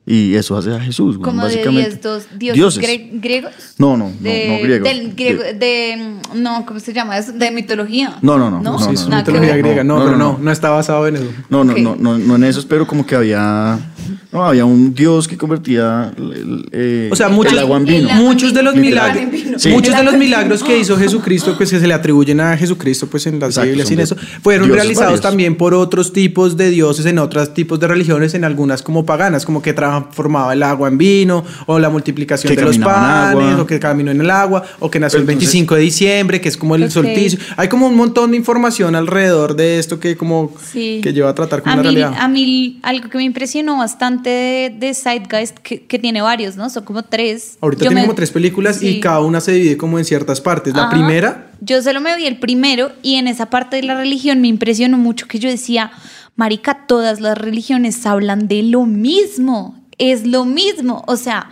[0.05, 1.89] y eso hace a Jesús, güey, Como de básicamente.
[1.91, 3.53] 10 dos dioses, gre- griegos.
[3.77, 4.89] No, no, no, De, no griegos.
[4.89, 7.31] del griego- De- de, no, ¿cómo se llama eso?
[7.33, 8.17] De mitología.
[8.21, 9.83] No, no, no, no, Sí, es no, que mitología griega.
[9.83, 10.43] No, No, pero no, no, no.
[10.43, 11.25] no está basado en eso.
[11.49, 11.79] No, no, Ok.
[11.79, 13.77] no, no, no en esos, pero como que había,
[14.31, 18.09] no, había un dios que convertía el, eh, O sea, muchos, el agua en vino.
[18.15, 19.23] muchos de los milagros,
[19.57, 19.69] Sí.
[19.69, 22.55] muchos de El los agua- milagros que hizo Jesucristo, pues que se le atribuyen a
[22.57, 25.21] Jesucristo, pues en las Biblias y en eso, fueron realizados varios.
[25.21, 29.45] también por otros tipos de dioses en otros tipos de religiones, en algunas como paganas,
[29.45, 33.65] como que transformaba el agua en vino, o la multiplicación Que de los panes, o
[33.67, 36.57] que caminó en el agua, o que nació el Entonces- 25 de diciembre, que es
[36.57, 36.89] como el Ok.
[36.89, 37.39] solsticio.
[37.57, 40.99] Hay como un montón de información alrededor de esto que como Sí.
[41.03, 42.13] que lleva a tratar con a la mí, realidad.
[42.19, 46.69] a mí algo que me impresionó bastante de, de Zeitgeist, que, que tiene varios, ¿no?
[46.69, 47.57] Son como tres.
[47.61, 50.39] Ahorita Yo tiene me- como tres películas y cada una se divide como en ciertas
[50.41, 50.73] partes.
[50.73, 50.91] La Ajá.
[50.91, 54.47] primera Yo solo me vi el primero y en esa parte de la religión me
[54.47, 55.91] impresionó mucho que yo decía,
[56.35, 61.03] Marica, todas las religiones hablan de lo mismo, es lo mismo.
[61.07, 61.49] O sea,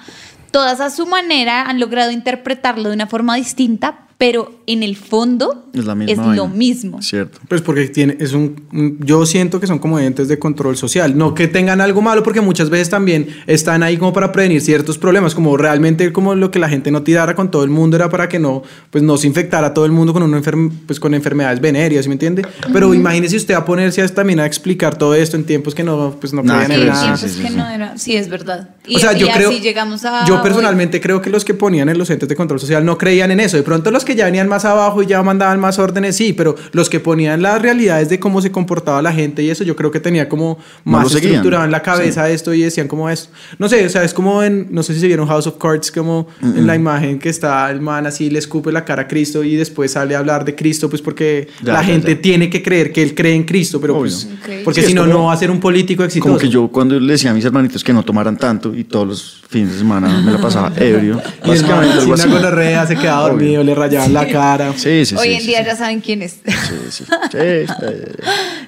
[0.52, 5.65] todas a su manera han logrado interpretarlo de una forma distinta, pero en el fondo
[5.73, 6.36] Es la misma es vaina.
[6.36, 7.01] lo mismo.
[7.01, 7.39] Cierto.
[7.47, 11.34] Pues porque tiene, es un, yo siento que son como entes de control social, no
[11.34, 15.34] que tengan algo malo, porque muchas veces también están ahí como para prevenir ciertos problemas,
[15.34, 18.27] como realmente como lo que la gente no tirara con todo el mundo era para
[18.27, 21.13] que no, pues no se infectara a todo el mundo con una enferm- pues con
[21.13, 22.45] enfermedades venéreas, ¿sí ¿me entiende?
[22.73, 26.17] Pero imagínese usted a ponerse a, también a explicar todo esto en tiempos que no,
[26.19, 27.93] pues no Nada creían Sí, que no era.
[27.95, 28.69] Es verdad.
[28.86, 29.49] Y, o sea, yo creo.
[29.49, 30.25] así llegamos a.
[30.25, 30.41] yo hoy.
[30.43, 33.39] personalmente creo que los que ponían en los entes de control social no creían en
[33.39, 33.55] eso.
[33.55, 36.56] De pronto los que ya venían más abajo y ya mandaban más órdenes, sí, pero
[36.72, 39.91] los que ponían las realidades de cómo se comportaba la gente y eso, yo creo
[39.91, 41.34] que tenía como No más seguían.
[41.34, 43.30] estructurado en la cabeza esto y decían como esto.
[43.60, 45.91] No sé, o sea, es como en, no sé si se vieron House of Cards,
[45.91, 49.43] como en la imagen que está el man así, le escupe la cara a Cristo
[49.43, 52.22] y después sale a hablar de Cristo, pues porque Ya, la ya, gente ya.
[52.22, 54.12] tiene que creer que él cree en Cristo, pero Obvio.
[54.12, 54.28] pues,
[54.63, 56.30] porque Sí, si es no, no va a ser un político exitoso.
[56.30, 59.08] Como que yo cuando le decía a mis hermanitos que no tomaran tanto y todos
[59.08, 61.22] los fines de semana me la pasaba ebrio.
[61.45, 62.32] Y el man, Básicamente algo una así.
[62.32, 63.76] gonorrea, se quedaba dormido, le
[64.07, 64.73] la cara.
[64.73, 65.15] Sí, sí, sí.
[65.15, 65.65] Hoy en sí, día sí.
[65.65, 66.39] ya saben quién es.
[66.45, 67.35] Sí, sí, sí,
[67.67, 67.85] sí.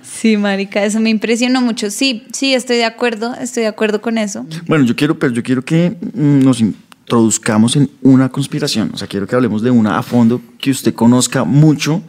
[0.22, 1.90] Sí, marica, eso me impresionó mucho.
[1.90, 4.46] Sí, sí, estoy de acuerdo, estoy de acuerdo con eso.
[4.68, 8.92] Bueno, yo quiero, pero yo quiero que mm, nos introduzcamos en una conspiración.
[8.94, 12.04] O sea, quiero que hablemos de una a fondo que usted conozca mucho,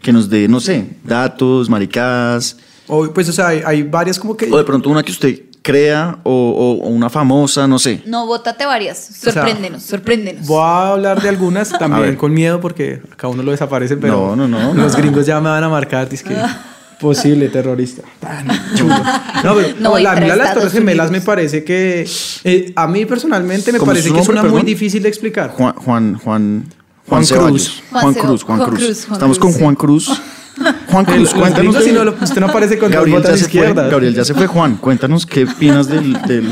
[0.00, 4.34] que nos dé, no sé, datos, maricadas, O, pues, o sea, hay, hay varias como
[4.34, 4.50] que...
[4.50, 8.02] o de pronto una que usted crea, o, o- o una famosa, no sé.
[8.06, 8.98] No, bótate varias.
[8.98, 10.46] sea, Sorpréndenos, sorpréndenos.
[10.46, 14.48] Voy a hablar de algunas también con miedo porque acá uno lo desaparece, pero No,
[14.48, 14.74] no, no.
[14.74, 16.34] los gringos ya me van a marcar, es que
[17.00, 18.02] posible terrorista.
[18.18, 18.94] Tan chulo.
[19.44, 22.08] No, pero No, la, mira, las Torres Gemelas me parece que
[22.44, 25.50] eh, a mí personalmente me ¿Cómo es parece que es una muy difícil de explicar.
[25.50, 26.64] Juan, Juan, Juan,
[27.08, 27.82] Juan Ceballos.
[27.92, 28.84] Juan Cruz, Juan Juan Cruz.
[28.84, 29.62] Cruz, Juan Estamos Cruz, con sí.
[29.62, 30.20] Juan Cruz.
[30.90, 31.84] Juan Cruz, los cuéntanos.
[31.84, 33.90] si no usted no aparece con Gabriel botas ya, se fue, izquierdas.
[33.90, 34.76] Gabriel ya se fue, Juan.
[34.76, 36.48] Cuéntanos qué opinas del, del,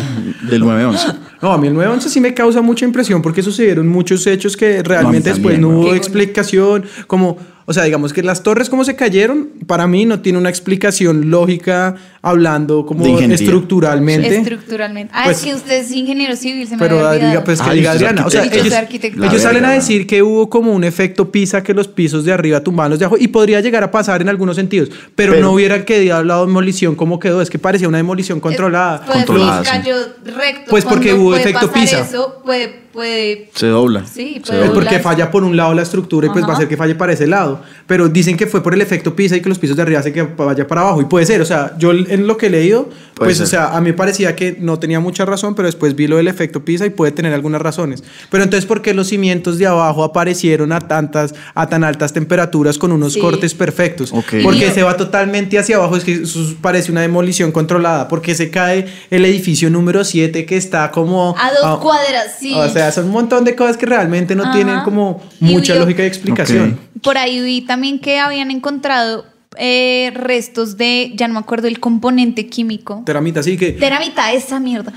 [0.48, 1.06] del 911.
[1.42, 4.82] No, a mí el 911 sí me causa mucha impresión porque sucedieron muchos hechos que
[4.82, 8.96] realmente después no hubo Qué explicación, como, o sea, digamos que las torres como se
[8.96, 14.36] cayeron, para mí no tiene una explicación lógica hablando como estructuralmente.
[14.38, 15.12] Estructuralmente.
[15.14, 17.72] Ah, Pues- es que usted es ingeniero civil, se me Pero diga, pues que Ah,
[17.72, 18.26] diga Adriana.
[18.26, 22.24] O sea, ellos, salen a decir que hubo como un efecto pisa que los pisos
[22.24, 25.32] de arriba tumbaban los de abajo y podría llegar a pasar en algunos sentidos, pero,
[25.32, 27.40] Pero- no hubiera quedado la demolición como quedó.
[27.42, 29.04] Es que parecía una demolición controlada.
[29.04, 29.72] Puede Controlada, que sí.
[29.72, 29.96] cayó
[30.36, 30.70] recto.
[30.70, 32.00] Pues porque hubo efecto pasar pisa.
[32.00, 33.48] Eso puede, puede.
[33.54, 34.04] Se dobla.
[34.12, 34.74] Sí, puede dobla.
[34.74, 36.60] porque falla por un lado la estructura y pues va a Ajá.
[36.62, 37.60] ser que falle para ese lado.
[37.86, 40.12] Pero dicen que fue por el efecto pisa y que los pisos de arriba hace
[40.12, 41.00] que vaya para abajo.
[41.00, 43.46] Y puede ser, o sea, yo en lo que he leído, Puede pues, ser.
[43.46, 46.16] o sea, a mí me parecía que no tenía mucha razón, pero después vi lo
[46.16, 48.02] del efecto pisa y puede tener algunas razones.
[48.30, 52.78] Pero entonces, ¿por qué los cimientos de abajo aparecieron a tantas, a tan altas temperaturas
[52.78, 53.20] con unos Sí.
[53.20, 54.12] cortes perfectos?
[54.12, 54.34] Ok.
[54.42, 58.08] Porque se va totalmente hacia abajo, es que eso parece una demolición controlada.
[58.08, 61.34] Porque se cae el edificio número 7 que está como...
[61.38, 62.52] A dos ah, cuadras, sí.
[62.54, 64.52] O sea, son un montón de cosas que realmente no Ajá.
[64.52, 66.78] tienen como mucha lógica y explicación.
[67.02, 69.24] Por ahí vi también que habían encontrado
[69.58, 73.02] eh, restos de, ya no me acuerdo el componente químico.
[73.06, 73.72] Teramita, sí que.
[73.72, 74.92] Teramita, esa mierda.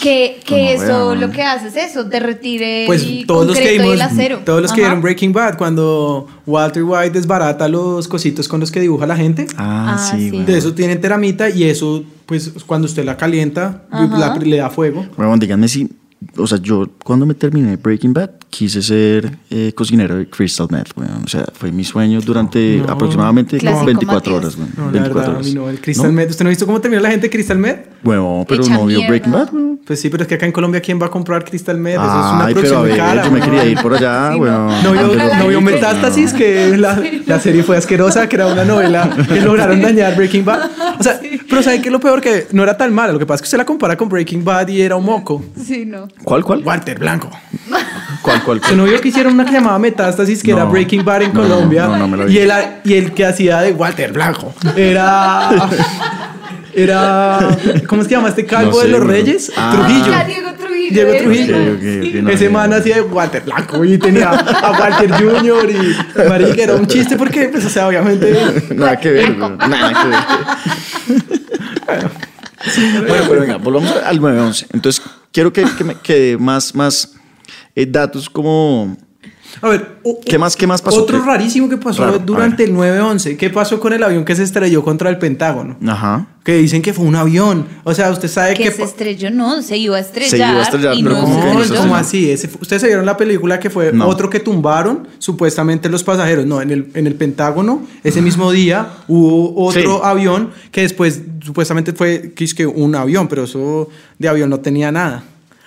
[0.00, 1.20] Que, que eso vean.
[1.20, 4.40] lo que hace es eso, derretir el Pues todos los que vimos, el acero.
[4.44, 8.80] todos los que vieron Breaking Bad, cuando Walter White desbarata los cositos con los que
[8.80, 10.30] dibuja la gente, Ah, Ah, sí, sí.
[10.30, 10.44] güey.
[10.44, 15.06] de eso tienen teramita y eso, pues cuando usted la calienta, la- le da fuego.
[15.16, 15.88] Bueno, díganme si
[16.36, 20.90] o sea, yo cuando me terminé Breaking Bad quise ser eh, cocinero de Crystal Meth,
[20.96, 21.22] weón.
[21.24, 24.54] O sea, fue mi sueño durante aproximadamente Clásico 24 Matías.
[24.54, 24.70] horas, weón.
[24.76, 25.54] No, la 24 verdad, horas.
[25.54, 26.12] no, el Crystal ¿No?
[26.12, 26.30] Med.
[26.30, 27.76] ¿Usted no ha visto cómo termina la gente de Crystal Med?
[28.02, 29.00] Bueno, pero no vio.
[29.06, 29.72] Breaking Bad, weón.
[29.84, 31.94] Pues sí, pero es que acá en Colombia, ¿quién va a comprar Crystal Med?
[31.94, 33.24] Eso es una Ay, pero a ver, cara.
[33.24, 33.44] yo me ¿no?
[33.44, 34.30] quería ir por allá.
[34.30, 34.40] No
[34.92, 39.10] vio, Pero- no vio Metástasis, que la, la serie fue asquerosa, que era una novela
[39.28, 40.70] que lograron dañar Breaking Bad.
[41.00, 42.20] O sea, pero ¿sabe qué es lo peor?
[42.20, 43.12] Que no era tan mala.
[43.12, 45.42] Lo que pasa es que usted la compara con Breaking Bad y era un moco.
[45.60, 46.06] Sí, no.
[46.24, 46.62] ¿Cuál, cuál?
[46.64, 47.30] Walter Blanco.
[48.22, 48.58] ¿Cuál, cuál?
[48.58, 50.58] ¿Usted no vio que hicieron una que llamaba Metástasis, que No.
[50.58, 51.86] era Breaking Bad en No, Colombia?
[51.88, 52.34] no, no me vi.
[52.34, 52.52] y, el,
[52.84, 55.50] y el que hacía de Walter Blanco era...
[56.74, 57.38] Era...
[57.86, 59.04] ¿Cómo es que llama este calvo No sé, de los.
[59.06, 59.52] Reyes?
[59.58, 59.72] Ah.
[59.74, 60.04] Trujillo.
[60.26, 60.90] Diego Trujillo.
[60.94, 61.20] Diego ¿eh?
[61.22, 61.56] Trujillo.
[61.56, 62.76] Ok, ok, ok, no, Ese no, man no.
[62.76, 65.70] hacía de Walter Blanco y tenía a Walter Jr.
[65.70, 65.96] y
[66.30, 68.34] Marica era un chiste porque, pues, o sea, obviamente.
[68.74, 69.58] Nada que ver, weón.
[69.58, 70.18] Nada que ver.
[73.06, 74.66] bueno, pero venga, volvamos al 911.
[74.72, 75.96] Entonces, quiero que, me
[76.38, 77.16] más, más
[77.74, 78.96] eh, datos como...
[79.60, 81.02] A ver, o- ¿Qué más- qué más pasó?
[81.02, 81.26] Otro ¿Qué?
[81.26, 83.36] rarísimo que pasó Raro, durante el 9-11.
[83.36, 85.76] ¿Qué pasó con el avión que se estrelló contra el Pentágono?
[85.86, 86.26] Ajá.
[86.42, 87.66] Que dicen que fue un avión.
[87.84, 88.70] O sea, usted sabe Que que.
[88.72, 90.30] se estrelló, no, se iba a estrellar.
[90.30, 91.76] Se iba a estrellar, y pero no ¿cómo No.
[91.76, 92.30] ¿cómo así?
[92.30, 94.08] Ese fue- Ustedes se vieron la película que fue No.
[94.08, 96.46] otro que tumbaron, supuestamente los pasajeros.
[96.46, 100.00] No, en el, en el Pentágono, ese mismo día hubo otro Sí.
[100.02, 103.88] avión que después supuestamente fue que un avión, pero eso
[104.18, 105.24] de avión no tenía nada.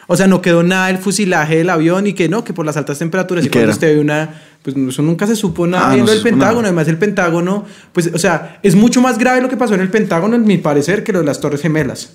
[0.07, 2.77] O sea, no quedó nada del fusilaje del avión y que no, que por las
[2.77, 3.73] altas temperaturas ¿Y y, cuando era?
[3.73, 6.55] usted ve una, pues eso nunca se supo nada Ah, viendo no el Pentágono.
[6.61, 6.67] nada.
[6.67, 9.89] Además, el Pentágono, pues, o sea, es mucho más grave lo que pasó en el
[9.89, 12.13] Pentágono, en mi parecer, que lo de las Torres Gemelas.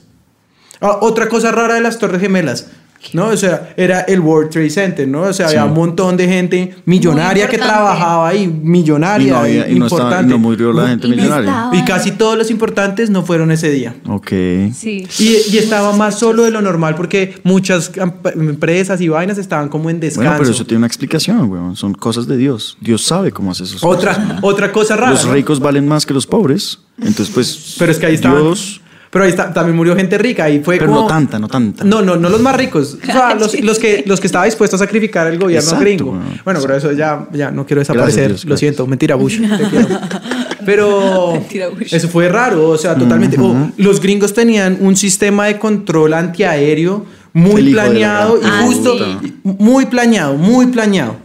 [0.80, 2.68] Ah, otra cosa rara de las Torres Gemelas,
[3.14, 3.26] ¿no?
[3.28, 5.22] O sea, era el World Trade Center, ¿no?
[5.22, 5.56] O sea, Sí.
[5.56, 7.82] había un montón de gente millonaria que importante.
[7.82, 10.26] trabajaba ahí, millonaria, Y no, había- y no estaba- importante.
[10.26, 11.50] y no murió la gente Y no millonaria.
[11.50, 11.76] estaba.
[11.76, 13.94] Y casi todos los importantes no fueron ese día.
[14.06, 14.28] Ok.
[14.74, 15.06] Sí.
[15.18, 17.90] Y, y estaba más solo de lo normal porque muchas
[18.34, 20.28] empresas y vainas estaban como en descanso.
[20.30, 21.76] Bueno, pero eso tiene una explicación, weón.
[21.76, 22.76] Son cosas de Dios.
[22.80, 25.12] Dios sabe cómo hace esos otra, otra cosa rara.
[25.12, 25.32] Los ¿no?
[25.32, 26.78] ricos valen más que los pobres.
[26.98, 27.76] Entonces, pues.
[27.78, 28.42] Pero es que ahí estaban.
[28.42, 28.80] Dios.
[29.10, 31.00] Pero ahí está, también murió gente rica y fue Pero como...
[31.02, 31.82] no tanta, no tanta.
[31.82, 32.96] No, no, no los más ricos.
[33.02, 36.16] O sea, los, los que, los que estaba dispuesto a sacrificar el gobierno Exacto, gringo.
[36.44, 38.28] Bueno, pero eso ya, ya no quiero desaparecer.
[38.28, 39.40] Gracias, Dios, Lo siento, mentira, Bush.
[39.40, 39.88] te quiero.
[40.64, 41.92] Pero Mentira, Bush.
[41.94, 43.36] eso fue raro, o sea, totalmente.
[43.40, 49.34] Oh, los gringos tenían un sistema de control antiaéreo muy planeado y Ah, justo, sí.
[49.42, 51.16] muy planeado, muy planeado.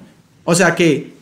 [0.45, 1.14] O sea que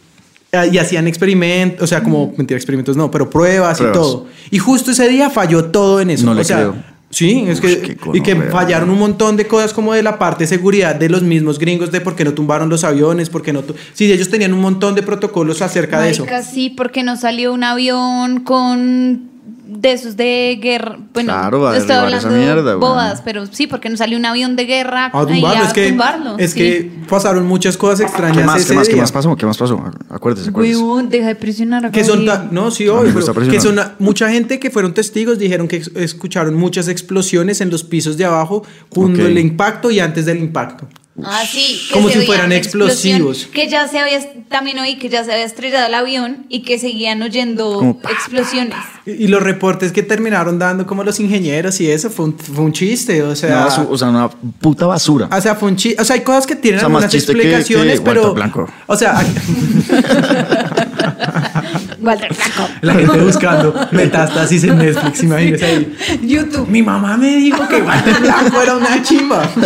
[0.72, 3.98] y hacían experimentos, o sea, como mentira, experimentos no, pero pruebas, Pruebas.
[3.98, 4.28] y todo.
[4.52, 6.26] Y justo ese día falló todo en eso.
[6.26, 6.76] No o le sea, creo.
[7.10, 10.48] Sí, es que, y que fallaron un montón de cosas como de la parte de
[10.48, 13.64] seguridad de los mismos gringos, de por qué no tumbaron los aviones, por qué no...
[13.94, 16.26] Sí, ellos tenían un montón de protocolos acerca de eso.
[16.52, 19.30] Sí, porque no salió un avión con
[19.80, 20.98] de esos de guerra.
[21.14, 23.22] Bueno, Claro, va a estoy esa hablando mierda, bobadas, weón.
[23.26, 25.90] pero sí, porque no salió un avión de guerra A ahí tumbarlo, a es que,
[25.90, 26.36] tumbarlo.
[26.38, 26.60] es sí.
[26.60, 28.62] que pasaron muchas cosas extrañas ¿Qué más?
[28.62, 28.90] ese ¿Qué más?
[28.90, 29.36] ¿Qué más pasó?
[29.36, 29.84] ¿Qué más pasó?
[30.10, 30.78] Acuérdese, acuérdese.
[30.78, 34.60] Huevón, deja de presionar a Que son no, sí, obvio, pero que son mucha gente
[34.60, 39.30] que fueron testigos dijeron que escucharon muchas explosiones en los pisos de abajo cuando Ok.
[39.30, 40.88] el impacto y antes del impacto.
[41.24, 41.80] Ah, sí.
[41.90, 43.48] que Como si fueran explosivos.
[43.54, 46.80] Que ya se había, también oí que ya se había estrellado el avión y que
[46.80, 48.76] seguían oyendo Como pa, explosiones.
[49.06, 52.64] Y, y los reportes que terminaron dando como los ingenieros y eso fue un, fue
[52.66, 55.30] un chiste, o sea, o sea, una puta basura.
[55.32, 57.18] o sea, fue un chiste, o sea, hay cosas que tienen O sea, algunas que-
[57.18, 58.68] explicaciones, que pero Blanco.
[58.88, 59.28] o sea, hay-
[62.02, 62.70] Walter Blanco.
[62.82, 65.96] la gente buscando metástasis en Netflix, imagínese ahí.
[66.24, 66.68] YouTube.
[66.68, 69.48] Mi mamá me dijo que Walter Blanco era una chimba.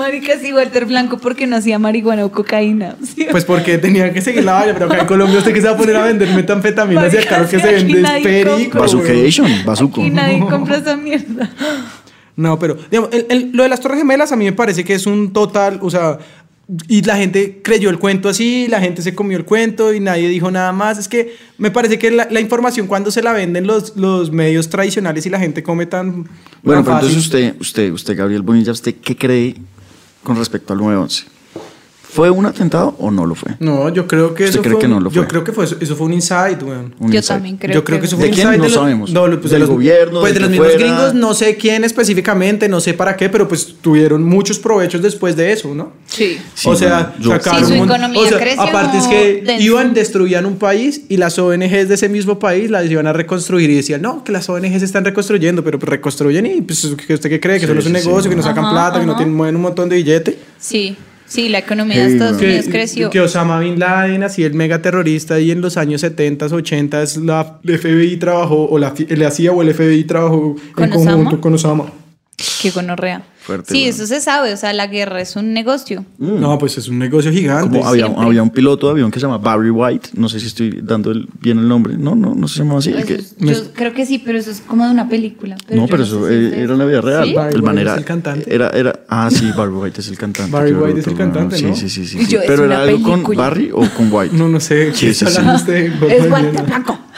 [0.00, 2.96] Marica, sí, Walter Blanco, porque no hacía marihuana o cocaína.
[3.14, 3.26] Sí.
[3.30, 5.74] Pues porque tenían que seguir la valla, pero acá en Colombia usted que se va
[5.74, 8.78] a poner a vender metanfetamina, Marica, y claro que se vende nadie perico.
[8.80, 10.00] Bazucation, bazuco.
[10.00, 11.50] Aquí nadie compra esa mierda.
[12.36, 14.94] No, pero digamos, el- el- lo de las Torres Gemelas a mí me parece que
[14.94, 16.18] es un total, o sea,
[16.86, 20.28] y la gente creyó el cuento así, la gente se comió el cuento y nadie
[20.28, 20.98] dijo nada más.
[20.98, 24.70] Es que me parece que la, la información cuando se la venden los, los medios
[24.70, 26.28] tradicionales y la gente come tan.
[26.62, 27.08] Bueno, tan pero fácil.
[27.08, 29.56] entonces usted, usted, usted, Gabriel Bonilla, ¿usted qué cree
[30.22, 31.39] con respecto al 911?
[32.12, 33.52] ¿Fue un atentado o no lo fue?
[33.60, 34.80] No, yo creo que ¿Usted eso cree fue.
[34.82, 35.28] que no lo Yo fue?
[35.28, 36.94] creo que fue eso, eso fue un insight, weón.
[36.98, 37.36] Un Yo insight.
[37.38, 38.46] también creo Yo creo que eso fue ¿De un quién?
[38.48, 39.12] insight No de los- sabemos.
[39.12, 40.82] no, pues de ¿Del los- gobierno, Pues de los mismos fuera?
[40.84, 45.36] gringos, no sé quién específicamente, no sé para qué, pero pues tuvieron muchos provechos después
[45.36, 45.92] de eso, ¿no?
[46.06, 46.38] Sí.
[46.54, 49.06] Sí, o sea, bueno, yo- sacaron Sí, su un economía o sea, creció aparte es
[49.06, 49.62] que denso.
[49.64, 53.70] iban, destruían un país y las ONGs de ese mismo país las iban a reconstruir
[53.70, 57.14] y decían, no, que las ONGs se están reconstruyendo, pero pues reconstruyen y pues ¿qué
[57.14, 57.54] ¿usted qué cree?
[57.56, 58.06] Que Sí, solo es un sí, sí.
[58.08, 60.38] negocio, que no sacan Ajá, plata, que no tienen, mueven un montón de billete.
[60.58, 60.96] Sí,
[61.30, 62.42] sí, la economía de Heavy, Estados.
[62.42, 63.10] Unidos Que, creció.
[63.10, 67.58] que Osama Bin Laden, así el mega terrorista, y en los años 70, 80, la
[67.64, 71.40] FBI trabajó, o la, la CIA o el FBI trabajó ¿Con en conjunto Osama?
[71.40, 71.92] con Osama.
[72.60, 73.22] Qué gonorrea.
[73.50, 73.90] Fuerte, Sí, weón.
[73.94, 76.04] eso se sabe, o sea, la guerra es un negocio.
[76.18, 77.78] No, pues es un negocio gigante.
[77.78, 80.46] Como había, había un piloto de avión que se llama Barry White, no sé si
[80.46, 82.90] estoy dando el- bien el nombre, no, no, no se llamaba así.
[82.90, 85.56] el Eso que- es- yo creo que sí, pero eso es como de una película.
[85.70, 87.24] no, yo pero sé eso si es eh, de- era en la vida real.
[87.26, 87.34] ¿Sí?
[87.34, 88.54] Barry El White era, es el cantante.
[88.54, 90.50] Era, era, ah, sí, Barry White es el cantante.
[90.52, 91.74] Barry White es el cantante, Sí, ¿no?
[91.76, 92.18] sí, sí, sí.
[92.18, 92.32] Y sí.
[92.32, 93.36] yo, es Pero era algo con.
[93.36, 94.36] Barry o con White.
[94.36, 94.92] No, no sé.
[94.94, 95.26] Sí, ¿qué sí, sí.
[95.26, 95.92] hablando usted?
[96.10, 96.98] Es guante blanco.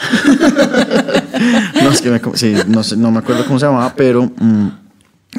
[1.83, 4.67] No, es que me, sí, no, sé, no me acuerdo cómo se llamaba, pero mm,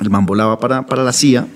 [0.00, 1.46] el man volaba para, para la CIA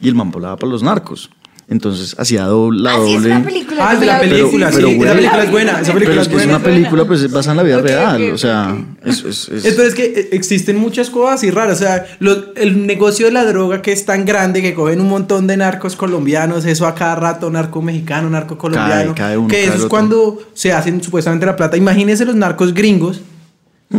[0.00, 1.30] y el man volaba para los narcos.
[1.68, 3.36] Entonces hacía doble, la Ah, sí, es doble.
[3.36, 3.88] una película.
[3.88, 4.96] Ah, es de la película, Pero- sí.
[4.98, 5.80] pero, esa película es buena.
[5.80, 6.56] Esa película Pero es es que es buena.
[6.56, 8.22] una película pues, basada en la vida Ok, real.
[8.28, 11.76] ok, o sea, es, es, es- Entonces es que eh, existen muchas cosas así raras.
[11.76, 15.08] O sea, lo- el negocio de la droga que es tan grande que cogen un
[15.08, 19.14] montón de narcos colombianos, eso a cada rato, narco mexicano, narco colombiano.
[19.14, 21.78] Cae, cae uno, que eso es cuando se hacen supuestamente la plata.
[21.78, 23.22] Imagínense los narcos gringos,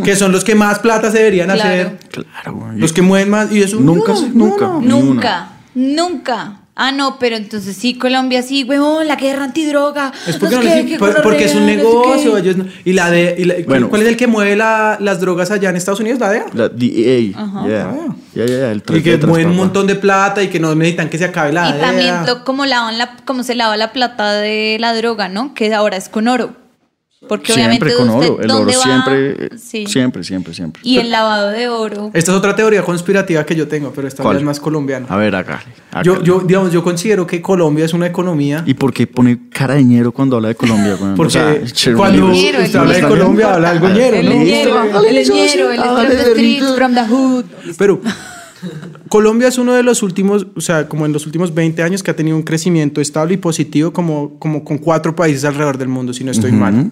[0.04, 1.62] que son los que más plata se deberían Claro.
[1.62, 2.00] hacer.
[2.12, 2.80] Claro, güey.
[2.80, 3.52] Los que mueven más.
[3.52, 4.66] Y eso Nunca, no, sí, no, nunca.
[4.66, 4.82] no.
[4.82, 6.60] Nunca, nunca.
[6.76, 10.12] Ah, no, pero entonces sí, Colombia sí, huevón, la guerra antidroga.
[10.26, 12.34] Es porque, sé les- qué, por- qué porque es un negocio.
[12.34, 12.40] qué.
[12.40, 13.36] ellos no- y la de.
[13.38, 13.90] y la- Bueno.
[13.90, 16.20] ¿Cuál es el que mueve la- las drogas allá en Estados Unidos?
[16.20, 16.46] La DEA.
[16.54, 17.38] La DEA.
[17.38, 17.68] Ajá.
[17.68, 17.92] Yeah.
[17.96, 18.16] Ah.
[18.34, 18.72] Ya, ya, ya.
[18.72, 21.54] El Y que mueven un montón de plata y que no necesitan que se acabe
[21.54, 21.82] la Y DEA.
[21.86, 25.54] también lo, como lavan la, como se lava la plata de la droga, ¿no?
[25.54, 26.56] Que ahora es con oro.
[27.28, 28.42] Porque Siempre obviamente con usted, oro.
[28.44, 29.86] El oro siempre, Sí.
[29.88, 30.82] siempre, siempre, siempre.
[30.84, 32.12] Y el lavado de oro.
[32.14, 34.38] Esta es otra teoría conspirativa que yo tengo, pero esta ¿Cuál?
[34.38, 35.06] es más colombiana.
[35.10, 35.64] A ver, acá.
[36.04, 38.64] Yo, yo, digamos, yo considero que Colombia es una economía.
[38.66, 40.98] ¿Y por qué pone cara de ñero cuando habla de Colombia?
[41.16, 43.02] Porque O sea, cuando El ñero, el usted habla de.
[43.02, 44.36] Colombia, habla algo ñero, El ¿no?
[44.44, 45.80] ñero, el ñero, el
[46.60, 47.46] the from the hood.
[47.78, 48.02] Pero
[49.10, 52.12] Colombia es uno de los últimos, o sea, como en los últimos 20 años que
[52.12, 56.14] ha tenido un crecimiento estable y positivo como, como con cuatro países alrededor del mundo,
[56.14, 56.92] si no estoy mal.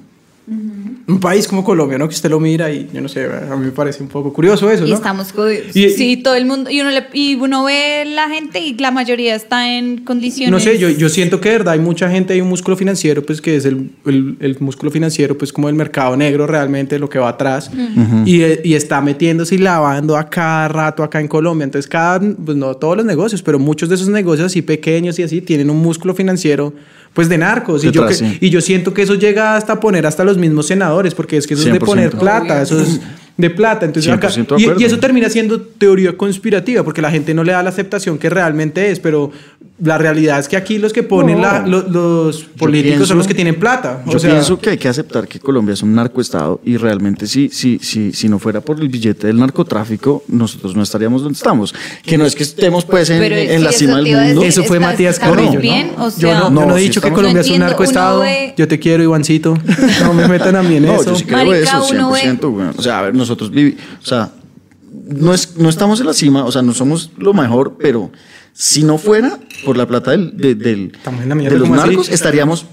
[1.08, 2.08] Un país como Colombia, ¿no?
[2.10, 4.70] Que usted lo mira y yo no sé, a mí me parece un poco curioso
[4.70, 4.96] eso, Y ¿no?
[4.96, 5.76] estamos jodidos.
[5.76, 6.70] Y- sí, todo el mundo.
[6.70, 10.52] Y uno, le- y uno ve la gente y la mayoría está en condiciones.
[10.52, 13.24] No sé, yo, yo siento que de verdad hay mucha gente, hay un músculo financiero,
[13.26, 17.10] pues que es el, el, el músculo financiero, pues como el mercado negro realmente, lo
[17.10, 17.72] que va atrás,
[18.26, 21.64] y, eh, y está metiéndose y lavando a cada rato acá en Colombia.
[21.66, 25.24] Entonces, cada, pues no todos los negocios, pero muchos de esos negocios así pequeños y
[25.24, 26.74] así tienen un músculo financiero,
[27.14, 27.84] pues de narcos.
[27.84, 28.38] Y yo, Detrás, que- sí.
[28.42, 31.54] y yo siento que eso llega hasta poner hasta los mismos senadores, porque es que
[31.56, 31.86] eso es de 100%.
[31.86, 33.00] poner plata, eso es
[33.42, 33.86] de plata.
[33.86, 37.44] Entonces, acá- 100% de y, y eso termina siendo teoría conspirativa, porque la gente no
[37.44, 39.32] le da la aceptación que realmente es, pero
[39.84, 41.42] la realidad es que aquí los que ponen No.
[41.42, 44.04] la- lo- los Yo políticos pienso- son los que tienen plata.
[44.06, 47.26] Yo o sea, pienso que hay que aceptar que Colombia es un narcoestado y realmente
[47.26, 51.36] si, si, si, si no fuera por el billete del narcotráfico, nosotros no estaríamos donde
[51.38, 51.74] estamos.
[52.04, 54.42] Que no es que estemos pues en, Pero en sí, la cima te del mundo.
[54.42, 54.48] decir.
[54.50, 55.60] eso fue ¿Estás- Matías Carrillo.
[55.60, 55.92] bien?
[55.98, 56.06] ¿no?
[56.06, 58.20] O yo sea- no, yo no No, he dicho que Colombia No es un narcoestado.
[58.22, 59.58] ve- Yo te quiero, Ivancito.
[60.04, 61.06] No me metan a mí en No, eso.
[61.12, 62.50] yo sí creo Marica, eso, uno ve- 100%.
[62.52, 62.68] güey.
[62.78, 64.32] O sea, a ver, nosotros vivimos, o sea,
[65.08, 68.12] no, es, no estamos en la cima, o sea, no somos lo mejor, pero
[68.54, 70.92] si no fuera por la plata del, de, del-
[71.60, 72.66] los narcos, estaríamos,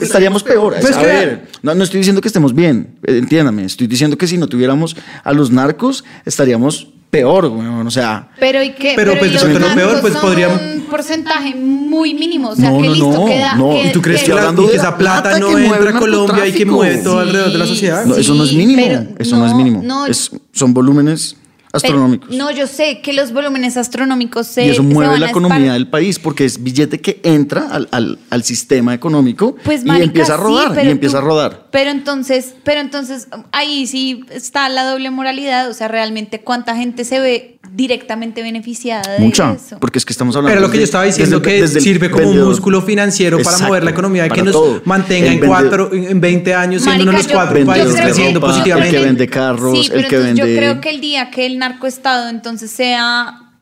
[0.00, 0.74] estaríamos peor.
[0.80, 4.16] Pues a que- ver, no, no estoy diciendo que estemos bien, eh, entiéndame, estoy diciendo
[4.16, 7.66] que si no tuviéramos a los narcos, estaríamos peor, güey.
[7.66, 8.92] O sea, Pero ¿y qué?
[8.96, 12.78] Pero, pues, ¿y los peor, pues, son podríamos- un porcentaje muy mínimo, o sea, No,
[12.80, 13.70] que no, listo no, queda no.
[13.70, 15.90] que- ¿Y tú crees que- que, la- hablando de que esa plata, plata no entra
[15.90, 18.04] a Colombia y que mueve todo Sí, alrededor de la sociedad?
[18.04, 20.06] no, eso no es mínimo, pero eso no, es mínimo, no.
[20.06, 21.36] Es- son volúmenes
[21.82, 22.30] Pero- astronómicos.
[22.36, 25.72] no, yo sé que los volúmenes astronómicos se y eso se mueve van la economía
[25.72, 30.04] del país porque es billete que entra al, al- al sistema económico Pues, y marica,
[30.04, 31.66] empieza a rodar pero y empieza tú- a rodar.
[31.70, 37.04] Pero entonces, pero entonces ahí sí está la doble moralidad, o sea, realmente cuánta gente
[37.04, 39.78] se ve directamente beneficiada de Mucha, eso.
[39.80, 41.80] porque es que estamos hablando Pero lo que desde- yo estaba diciendo desde que desde
[41.80, 44.82] sirve como un músculo financiero para mover la economía y que nos todo.
[44.84, 47.66] mantenga El en vendedor- cuatro, en 20 años siendo uno de los Marica, yo- cuatro
[47.66, 48.96] países creciendo positivamente.
[48.96, 51.58] el que vende carros, Sí, el que vende- yo creo que el día que el
[51.68, 53.52] narcoestado entonces sea,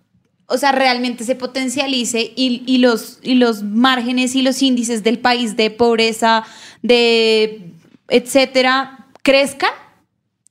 [0.46, 5.18] o sea, realmente se potencialice y, y los, y los márgenes y los índices del
[5.18, 6.44] país de pobreza,
[6.82, 7.70] de
[8.08, 9.70] etcétera, crezcan.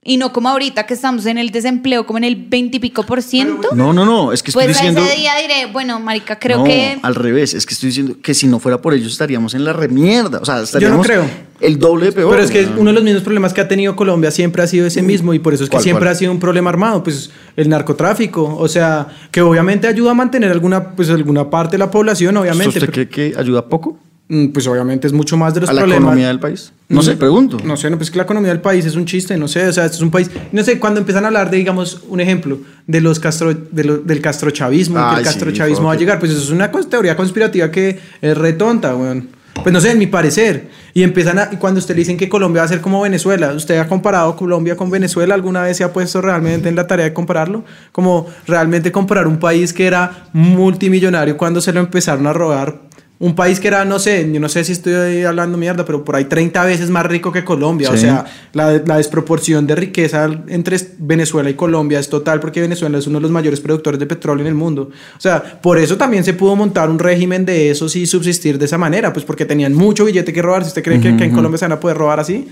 [0.05, 3.03] Y no como ahorita que estamos en el desempleo como en el 20 y pico
[3.03, 3.69] por ciento.
[3.73, 5.01] No, no, no, es que estoy Pues diciendo...
[5.01, 6.99] ese día diré, bueno, marica, creo no, que...
[7.01, 9.71] al revés, es que estoy diciendo que si no fuera por ellos estaríamos en la
[9.71, 11.25] remierda, o sea, estaríamos creo.
[11.61, 12.31] el doble de peor.
[12.31, 14.85] Pero es que uno de los mismos problemas que ha tenido Colombia siempre ha sido
[14.87, 16.15] ese mismo y por eso es que ¿Cuál, siempre cuál?
[16.15, 20.51] ha sido un problema armado, pues el narcotráfico, o sea, que obviamente ayuda a mantener
[20.51, 22.67] alguna pues alguna parte de la población, obviamente.
[22.77, 23.97] ¿Usted pero- cree que ayuda poco Mm,
[24.27, 26.03] Pues obviamente es mucho más de los a la problemas.
[26.03, 26.71] economía del país?
[26.89, 27.57] No sé, Mm, pregunto.
[27.63, 29.73] No sé, no, pues que la economía del país es un chiste, no sé, o
[29.73, 32.57] sea, esto es un país, no sé, cuando empiezan a hablar de, digamos, un ejemplo,
[32.87, 36.31] de los castro, de lo- del castrochavismo, que el sí, castrochavismo va a llegar, pues
[36.31, 39.27] eso es una teoría conspirativa que es re tonta, weón.
[39.61, 40.67] Pues no sé, en mi parecer.
[40.95, 43.53] Y empiezan a, y cuando usted le dicen que Colombia va a ser como Venezuela,
[43.53, 45.35] ¿usted ha comparado Colombia con Venezuela?
[45.35, 47.63] ¿Alguna vez se ha puesto realmente en la tarea de compararlo?
[47.91, 52.81] Como realmente comparar un país que era multimillonario cuando se lo empezaron a robar.
[53.23, 56.15] Un país que era, no sé, yo no sé si estoy hablando mierda, pero por
[56.17, 57.89] ahí 30 veces más rico que Colombia.
[57.89, 62.97] O sea, la, la desproporción de riqueza entre Venezuela y Colombia es total porque Venezuela
[62.97, 64.89] es uno de los mayores productores de petróleo en el mundo.
[65.17, 68.65] O sea, por eso también se pudo montar un régimen de esos y subsistir de
[68.65, 70.63] esa manera, pues porque tenían mucho billete que robar.
[70.63, 72.47] Si usted cree que, que en Colombia se van a poder robar así,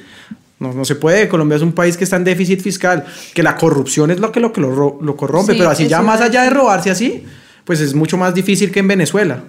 [0.59, 1.27] no, no se puede.
[1.27, 3.03] Colombia es un país que está en déficit fiscal,
[3.33, 5.87] que la corrupción es lo que lo, que lo, ro- lo corrompe, Sí, pero así
[5.89, 7.25] ya más allá de robarse así,
[7.65, 9.43] pues es mucho más difícil que en Venezuela.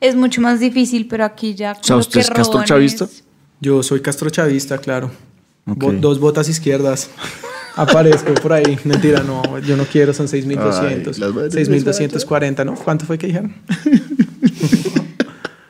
[0.00, 1.72] Es mucho más difícil, pero aquí ya.
[1.72, 3.04] O sea, ¿usted que es castrochavista?
[3.04, 3.24] es-
[3.60, 5.10] Yo soy castrochavista, claro.
[5.66, 5.76] Ok.
[5.78, 7.10] Bo- dos botas izquierdas.
[7.76, 8.78] Aparezco por ahí.
[8.84, 10.80] Mentira, no, yo no quiero, son 6.200.
[10.80, 12.74] Ay, las madres 6.240, ¿no?
[12.74, 13.54] ¿Cuánto fue que dijeron?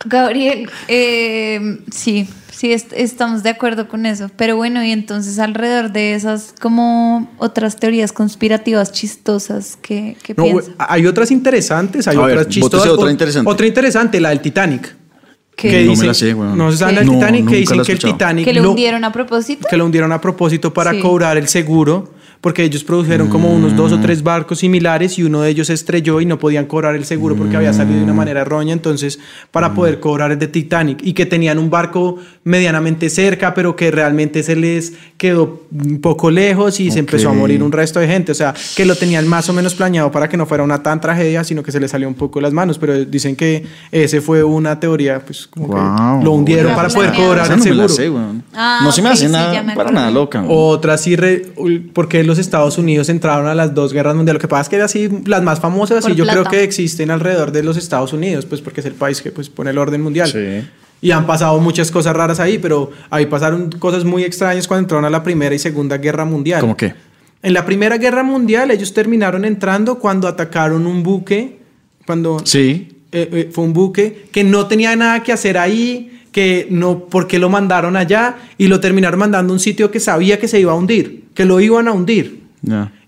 [0.07, 2.27] Gabriel, eh, sí,
[2.59, 4.31] sí, est- estamos de acuerdo con eso.
[4.37, 10.45] Pero bueno, y entonces alrededor de esas, como otras teorías conspirativas chistosas que, que No,
[10.79, 12.89] hay otras interesantes, hay A ver, otras bótese chistosas.
[12.89, 13.51] otra interesante.
[13.51, 14.97] Otra interesante, la del Titanic.
[15.57, 15.71] ¿Qué?
[15.71, 16.57] Que No me la sé, weón.
[16.57, 17.99] No se sabe No, Titanic, que dicen que el.
[17.99, 18.45] Titanic.
[18.45, 19.67] ¿Que lo lo- hundieron a propósito?
[19.69, 21.01] que lo hundieron a propósito para Sí.
[21.01, 25.43] cobrar el seguro, porque ellos produjeron como unos dos o tres barcos similares y uno
[25.43, 28.15] de ellos se estrelló y no podían cobrar el seguro porque había salido de una
[28.15, 29.19] manera errónea, entonces
[29.51, 33.91] para poder cobrar el de Titanic y que tenían un barco medianamente cerca, pero que
[33.91, 38.07] realmente se les quedó un poco lejos y se empezó a morir un resto de
[38.07, 40.83] gente, o sea, que lo tenían más o menos planeado para que no fuera una
[40.83, 43.65] tan tragedia, sino que se les salió un poco de las manos, pero dicen que
[43.91, 46.21] ese fue una teoría, pues como Guau.
[46.21, 48.33] que lo hundieron para poder cobrar el seguro.
[48.55, 50.45] Ah, no se me hace sí, nada para nada loca.
[50.49, 51.47] Otra sí, re-
[51.93, 54.41] porque los Estados Unidos entraron a las dos guerras mundiales.
[54.41, 57.11] Lo que pasa es que así, las más famosas, Por y yo creo que existen
[57.11, 60.01] alrededor de los Estados Unidos, pues porque es el país que pues, pone el orden
[60.01, 60.31] mundial.
[60.31, 60.65] Sí.
[61.01, 65.05] Y han pasado muchas cosas raras ahí, pero ahí pasaron cosas muy extrañas cuando entraron
[65.05, 66.61] a la Primera y Segunda Guerra Mundial.
[66.61, 66.95] ¿Cómo qué?
[67.43, 71.59] En la Primera Guerra Mundial ellos terminaron entrando cuando atacaron un buque,
[72.05, 72.89] cuando Sí.
[73.13, 77.39] eh, eh, fue un buque que no tenía nada que hacer ahí, que no, porque
[77.39, 80.73] lo mandaron allá y lo terminaron mandando a un sitio que sabía que se iba
[80.73, 82.43] a hundir, que lo iban a hundir.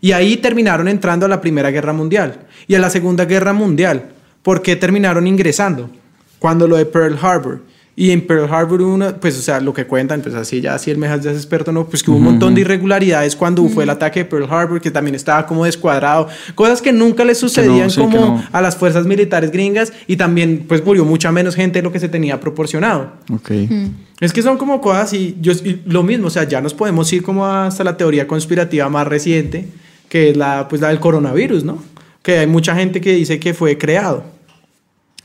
[0.00, 4.10] Y ahí terminaron entrando a la Primera Guerra Mundial y a la Segunda Guerra Mundial.
[4.44, 5.90] ¿Por qué terminaron ingresando?
[6.38, 7.62] Cuando lo de Pearl Harbor.
[8.00, 10.90] Y en Pearl Harbor, una, pues, o sea, lo que cuentan, pues así ya, si
[10.90, 11.86] el Mejas ya es experto, ¿no?
[11.86, 14.90] Pues que hubo un montón de irregularidades cuando fue el ataque de Pearl Harbor, que
[14.90, 16.26] también estaba como descuadrado.
[16.54, 18.44] Cosas que nunca le sucedían sí, que como no.
[18.50, 22.00] a las fuerzas militares gringas y también, pues, murió mucha menos gente de lo que
[22.00, 23.12] se tenía proporcionado.
[23.30, 23.50] Ok.
[24.18, 27.12] Es que son como cosas y, yo, y lo mismo, o sea, ya nos podemos
[27.12, 29.68] ir como hasta la teoría conspirativa más reciente,
[30.08, 31.82] que es la, pues, la del coronavirus, ¿no?
[32.22, 34.24] Que hay mucha gente que dice que fue creado.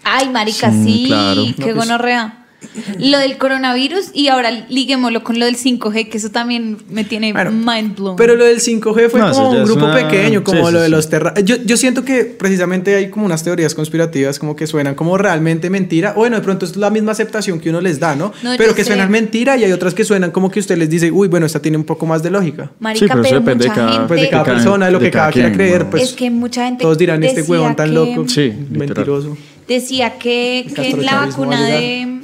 [0.04, 1.42] Ay, marica, Sí, sí, claro.
[1.42, 2.42] qué No, pues- gonorrea.
[3.00, 7.34] Lo del coronavirus y ahora liguémoslo con lo del 5G, que eso también me tiene
[7.34, 8.16] Bueno, mind blown.
[8.16, 10.84] Pero lo del 5G fue No, como un grupo una- pequeño, como sí, lo sí,
[10.84, 10.92] de sí.
[10.92, 11.34] los terra...
[11.44, 15.70] Yo, yo siento que precisamente hay como unas teorías conspirativas como que suenan como realmente
[15.70, 16.14] mentira.
[16.14, 18.32] Bueno, de pronto es la misma aceptación que uno les da, ¿no?
[18.58, 18.90] Pero que sé.
[18.92, 21.62] suenan mentira y hay otras que suenan como que usted les dice, uy, bueno, esta
[21.62, 22.72] tiene un poco más de lógica.
[22.80, 24.08] Marica, Sí, pero depende de mucha cada- gente...
[24.08, 25.84] Pues de cada De cada- persona, de lo de que cada cada quiera quien, creer,
[25.86, 25.90] ¿no?
[25.90, 28.26] pues es que mucha gente todos dirán este huevón tan que- loco,
[28.72, 29.38] mentiroso.
[29.68, 32.20] Decía que, que la vacuna de,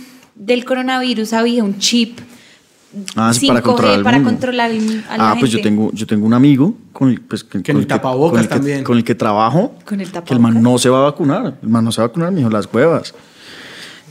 [0.46, 2.20] del coronavirus había un chip
[3.16, 4.30] Ah, sí, 5G para controlar el para mundo.
[4.32, 5.70] controlar el- a la Ah, pues yo gente.
[5.70, 8.54] tengo, yo tengo un amigo con el, pues, que, con el tapabocas con el que-
[8.56, 8.84] también.
[8.84, 9.76] con el que trabajo.
[9.86, 10.40] Con el Que el tapabocas.
[10.54, 11.58] man no se va a vacunar.
[11.64, 13.14] El man no se va a vacunar, me dijo, las huevas.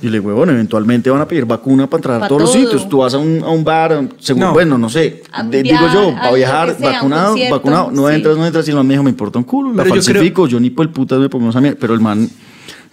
[0.00, 2.62] Y le digo, bueno, eventualmente van a pedir vacuna para entrar a todos los todo.
[2.62, 2.88] sitios.
[2.88, 4.52] Tú vas a un, a un bar, a según- No.
[4.54, 5.24] bueno, no sé.
[5.30, 7.90] A de- viajar, digo yo, a viajar, sea, un vacunado, vacunado.
[7.90, 8.14] No sí.
[8.14, 8.66] entras, no entras.
[8.66, 10.46] Y el man me dijo, me importa un culo, la Pero yo creo- falsifico.
[10.46, 11.76] Yo, ni por el putas me pongo esa mierda.
[11.78, 12.30] Pero el man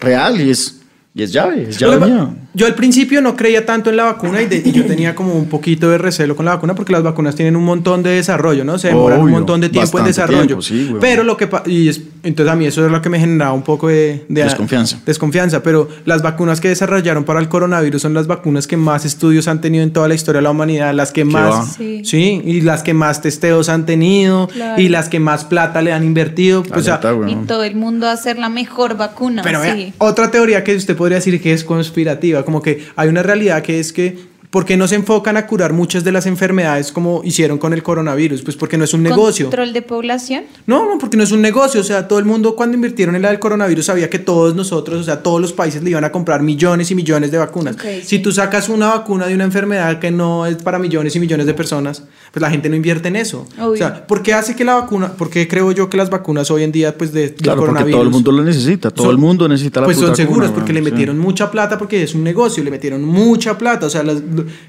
[0.01, 0.81] real y es,
[1.17, 2.29] y es llave, es llave mía.
[2.53, 5.33] Yo al principio no creía tanto en la vacuna y, de- y yo tenía como
[5.35, 8.63] un poquito de recelo con la vacuna porque las vacunas tienen un montón de desarrollo,
[8.63, 8.79] ¿no?
[8.79, 10.45] Se demoran un montón de tiempo en desarrollo.
[10.45, 10.99] tiempo, sí, güey.
[11.01, 13.61] pero lo que y es- entonces a mí eso es lo que me generaba un
[13.63, 14.99] poco de, de- Desconfianza.
[15.05, 19.47] Desconfianza, pero las vacunas que desarrollaron para el coronavirus son las vacunas que más estudios
[19.47, 22.01] han tenido en toda la historia de la humanidad, las que más Sí.
[22.05, 24.81] sí, y las que más testeos han tenido Claro.
[24.81, 26.99] y las que más plata le han invertido, o sea.
[27.27, 29.41] Y todo el mundo a hacer la mejor vacuna.
[29.43, 29.93] pero vea, sí.
[29.99, 33.79] otra teoría que usted podría decir que es conspirativa, como que hay una realidad que
[33.79, 34.17] es que
[34.49, 37.83] ¿por qué no se enfocan a curar muchas de las enfermedades como hicieron con el
[37.83, 38.41] coronavirus?
[38.41, 39.45] Pues porque no es un negocio.
[39.45, 40.43] Control de población.
[40.65, 41.79] No, no, porque no es un negocio.
[41.79, 44.99] O sea, todo el mundo cuando invirtieron en la del coronavirus sabía que todos nosotros,
[44.99, 47.77] o sea, todos los países le iban a comprar millones y millones de vacunas.
[47.81, 48.19] Si sí.
[48.19, 51.53] tú sacas una vacuna de una enfermedad que no es para millones y millones de
[51.53, 53.47] personas, pues la gente no invierte en eso.
[53.57, 53.71] Obvio.
[53.71, 56.49] O sea, ¿por qué hace que la vacuna, por qué creo yo que las vacunas
[56.51, 57.91] hoy en día, pues de, Claro, porque coronavirus...
[57.91, 58.91] todo el mundo lo necesita.
[58.91, 60.91] Todo son- el mundo necesita la Pues son puta seguras vacuna, porque le weón, sí.
[60.91, 64.21] metieron mucha plata porque es un negocio, le metieron mucha plata, o sea, las-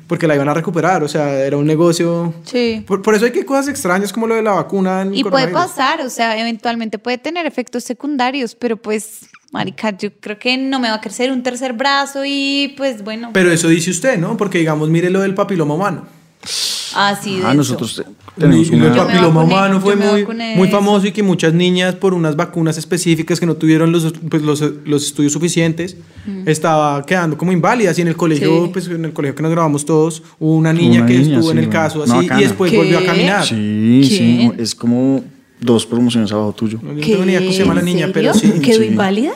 [0.06, 2.34] porque la iban a recuperar, o sea, era un negocio...
[2.44, 2.84] Sí.
[2.86, 5.02] Por, por eso hay que cosas extrañas como lo de la vacuna.
[5.02, 9.20] en Y puede pasar, o sea, eventualmente puede tener efectos secundarios, pero pues,
[9.52, 13.30] marica, yo creo que no me va a crecer un tercer brazo y pues bueno.
[13.32, 14.36] Pero eso dice usted, ¿no?
[14.36, 16.06] Porque digamos, mire lo del papiloma humano.
[16.98, 17.54] Así de Ah, eso.
[17.56, 18.02] nosotros
[18.36, 18.96] tenemos Y lo del una...
[18.96, 20.76] Yo me papiloma humano fue yo muy, de muy eso.
[20.76, 24.62] famoso y que muchas niñas por unas vacunas específicas que no tuvieron los, pues, los,
[24.84, 25.96] los estudios suficientes
[26.46, 28.70] estaba quedando como inválidas y en el colegio, Sí.
[28.72, 31.50] pues en el colegio que nos grabamos todos, hubo una niña Una que niña, estuvo
[31.52, 31.70] en sí, el bueno.
[31.72, 32.40] caso así y bacana.
[32.40, 32.76] después ¿Qué?
[32.78, 33.44] volvió a caminar.
[33.46, 34.54] Sí, sí, ¿Quién?
[34.58, 35.22] es como
[35.60, 36.78] dos promociones abajo tuyo.
[36.82, 38.50] No tengo ni idea cómo se llama la ¿En niña, pero sí.
[38.62, 38.86] ¿Quedó sí.
[38.86, 39.32] inválida?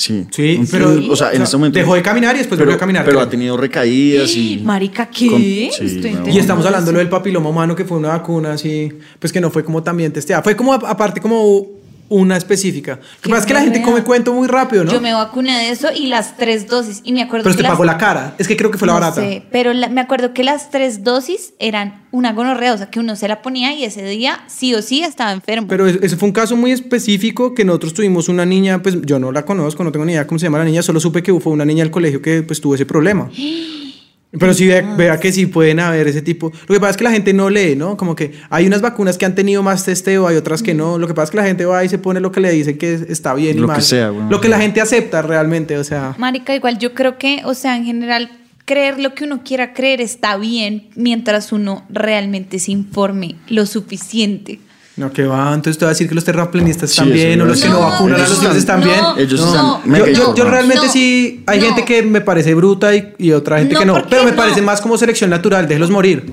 [0.00, 2.68] Sí, Sí, Un- pero o sea, en este momento dejó de caminar y después pero,
[2.68, 3.04] volvió a caminar.
[3.04, 5.26] pero ha tenido recaídas y Marica, ¿qué?
[5.28, 6.00] Con- sí,
[6.32, 6.92] Y estamos hablando de eso.
[6.92, 10.10] lo del papiloma humano, que fue una vacuna así, pues que no fue como también
[10.10, 10.42] testeada.
[10.42, 11.66] Fue como, aparte, como
[12.10, 12.96] una específica.
[12.96, 14.92] Lo que pasa es que la gente come cuento muy rápido, ¿no?
[14.92, 17.00] Yo me vacuné de eso y las tres dosis.
[17.04, 18.34] Y me acuerdo Pero que las- pagó la cara.
[18.36, 19.20] Es que creo que fue la no barata.
[19.22, 22.98] sé, pero la- me acuerdo que las tres dosis eran una gonorrea, o sea, que
[23.00, 25.68] uno se la ponía y ese día sí o sí estaba enfermo.
[25.68, 29.18] Pero es- ese fue un caso muy específico que nosotros tuvimos una niña, pues yo
[29.20, 31.32] no la conozco, no tengo ni idea cómo se llama la niña, solo supe que
[31.40, 33.30] fue una niña del colegio que pues tuvo ese problema.
[34.38, 36.52] Pero sí, vea, vea que sí pueden haber ese tipo.
[36.68, 37.96] Lo que pasa es que la gente no lee, ¿no?
[37.96, 40.98] Como que hay unas vacunas que han tenido más testeo, hay otras que no.
[40.98, 42.78] Lo que pasa es que la gente va y se pone lo que le dicen
[42.78, 43.82] que está bien y Lo que mal.
[43.82, 44.30] sea, bueno.
[44.30, 46.14] Lo que la gente acepta realmente, o sea.
[46.16, 48.30] Marica, igual yo creo que, o sea, en general,
[48.66, 54.60] creer lo que uno quiera creer está bien mientras uno realmente se informe lo suficiente.
[54.96, 57.46] No, que va, entonces te va a decir que los terraplanistas Sí, están bien, o
[57.46, 59.00] los que no vacunan a los están- dioses están bien.
[59.00, 59.80] no, Ellos no.
[59.82, 61.66] están Yo, yo- realmente No, sí, hay no.
[61.66, 64.24] gente que me parece bruta y, y otra gente No, que no, ¿por qué pero
[64.24, 64.36] me no?
[64.36, 66.32] parece más como selección natural, déjelos morir.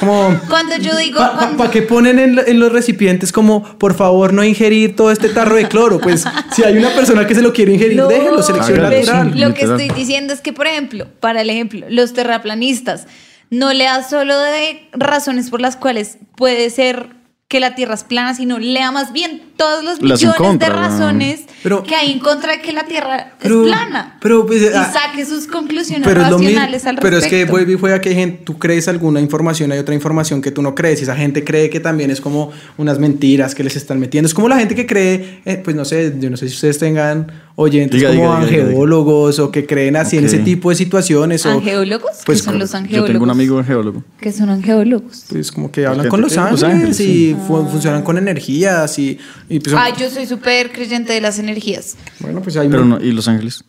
[0.00, 4.32] Como, Cuando yo digo, ¿para cuando- qué ponen en, en los recipientes como, por favor,
[4.32, 6.00] no ingerir todo este tarro de cloro?
[6.00, 6.24] Pues
[6.56, 9.32] si hay una persona que se lo quiere ingerir, No, déjelo, selección hágalo, natural.
[9.34, 9.38] sí.
[9.38, 9.80] Lo que Literal.
[9.80, 13.06] estoy diciendo es que, por ejemplo, para el ejemplo, los terraplanistas,
[13.50, 17.17] no lea solo de razones por las cuales puede ser
[17.48, 20.74] que la Tierra es plana, sino lea más bien todos los Las millones contra, de
[20.74, 24.18] razones Pero- que hay en contra de que la Tierra Pero- es plana.
[24.20, 27.00] pero, pues, y ah, saque sus conclusiones Pero racionales al respecto.
[27.00, 29.94] Pero es que vuelve y juega que hay gente, tú crees alguna información, hay otra
[29.94, 31.00] información que tú no crees.
[31.00, 34.26] Y esa gente cree que también es como unas mentiras que les están metiendo.
[34.28, 36.78] Es como la gente que cree, eh, pues no sé, yo no sé si ustedes
[36.78, 38.68] tengan oyentes Diga, como diga, diga, diga, diga.
[38.68, 41.44] angeólogos o que creen así en ese tipo de situaciones.
[41.46, 42.10] O, ¿Angeólogos?
[42.26, 43.10] Pues, ¿Qué son los Yo angeólogos?
[43.10, 44.04] tengo un amigo geólogo.
[44.20, 45.24] ¿Qué son angeólogos?
[45.30, 47.36] pues como que hablan con los ángeles, los ángeles, y sí.
[47.38, 49.18] Fu- funcionan con energías y,
[49.48, 51.96] y pues, Ay, yo soy súper creyente de las energías.
[52.20, 53.64] bueno, pues hay Pero no, ¿y Los Ángeles?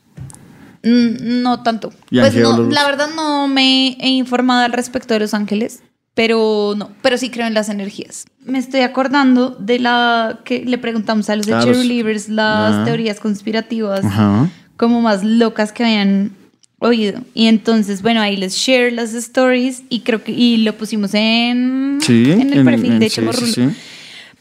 [0.84, 1.92] Mm, No tanto.
[2.10, 5.82] ¿Y Pues no, la verdad no me he informado al respecto de los ángeles,
[6.14, 8.26] pero no, pero sí creo en las energías.
[8.46, 12.84] Me estoy acordando de la que le preguntamos a los de Claro, Cheerleaders las ah.
[12.86, 14.50] teorías conspirativas Ajá.
[14.78, 16.32] como más locas que habían
[16.80, 17.22] oído.
[17.34, 22.00] Y entonces, bueno, ahí les share las stories y creo que y lo pusimos en,
[22.02, 23.70] Sí, en el en- perfil en- de sí, sí, sí.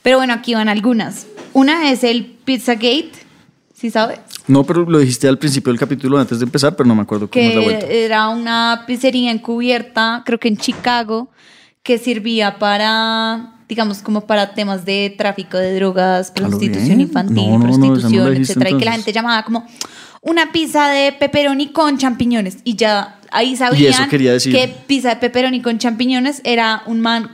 [0.03, 1.27] Pero bueno, aquí van algunas.
[1.53, 3.11] Una es el Pizzagate,
[3.75, 4.21] ¿sí sabes?
[4.47, 7.29] No, pero lo dijiste al principio del capítulo antes de empezar, pero no me acuerdo
[7.29, 7.87] cómo es la vuelta.
[7.87, 11.29] que era una pizzería encubierta, creo que en Chicago,
[11.83, 17.43] que servía para, digamos, como para temas de tráfico de drogas, lo prostitución infantil, No,
[17.43, 19.67] no, no, no prostitución, dijiste etcétera, y que la gente llamaba como
[20.29, 24.53] una pizza de pepperoni con champiñones y ya ahí sabían quería decir?
[24.55, 27.31] que pizza de pepperoni con champiñones era un man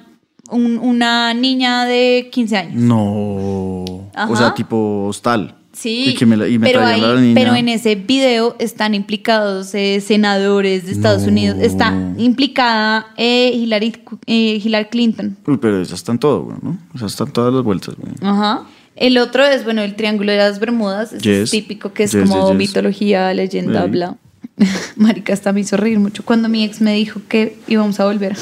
[0.50, 2.74] un- una niña de 15 años.
[2.74, 3.84] No.
[4.14, 4.30] Ajá.
[4.30, 5.54] O sea, tipo hostal.
[5.72, 7.34] Sí, Y, que me, y me pero, ahí- la niña.
[7.34, 11.28] pero en ese video están implicados eh, senadores de Estados No.
[11.30, 11.58] Unidos.
[11.60, 15.36] Está implicada eh, Hillary, eh, Hillary Clinton.
[15.46, 16.78] Uy, pero esas están todo, ¿no?
[16.94, 18.12] O sea, están todas las vueltas, güey.
[18.22, 18.62] Ajá.
[18.96, 21.12] El otro es, bueno, el Triángulo de las Bermudas.
[21.12, 21.50] es Yes.
[21.50, 22.68] típico, que es Yes, como yes, yes.
[22.68, 24.16] mitología, leyenda, bla.
[24.96, 28.36] Marica, hasta me hizo reír mucho cuando mi ex me dijo que íbamos a volver.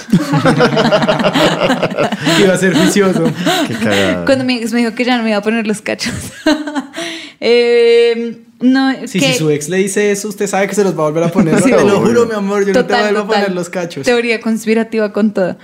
[2.36, 3.24] que iba a ser vicioso.
[3.66, 4.24] Qué cagada.
[4.26, 6.12] cuando mi ex me dijo que ya no me iba a poner los cachos.
[7.44, 10.96] Eh, no, Sí, que- si su ex le dice eso, usted sabe que se los
[10.96, 11.58] va a volver a poner.
[11.60, 14.04] Sí, te lo juro, mi amor, yo no te Total, vuelvo a poner los cachos.
[14.06, 15.56] Teoría conspirativa con todo.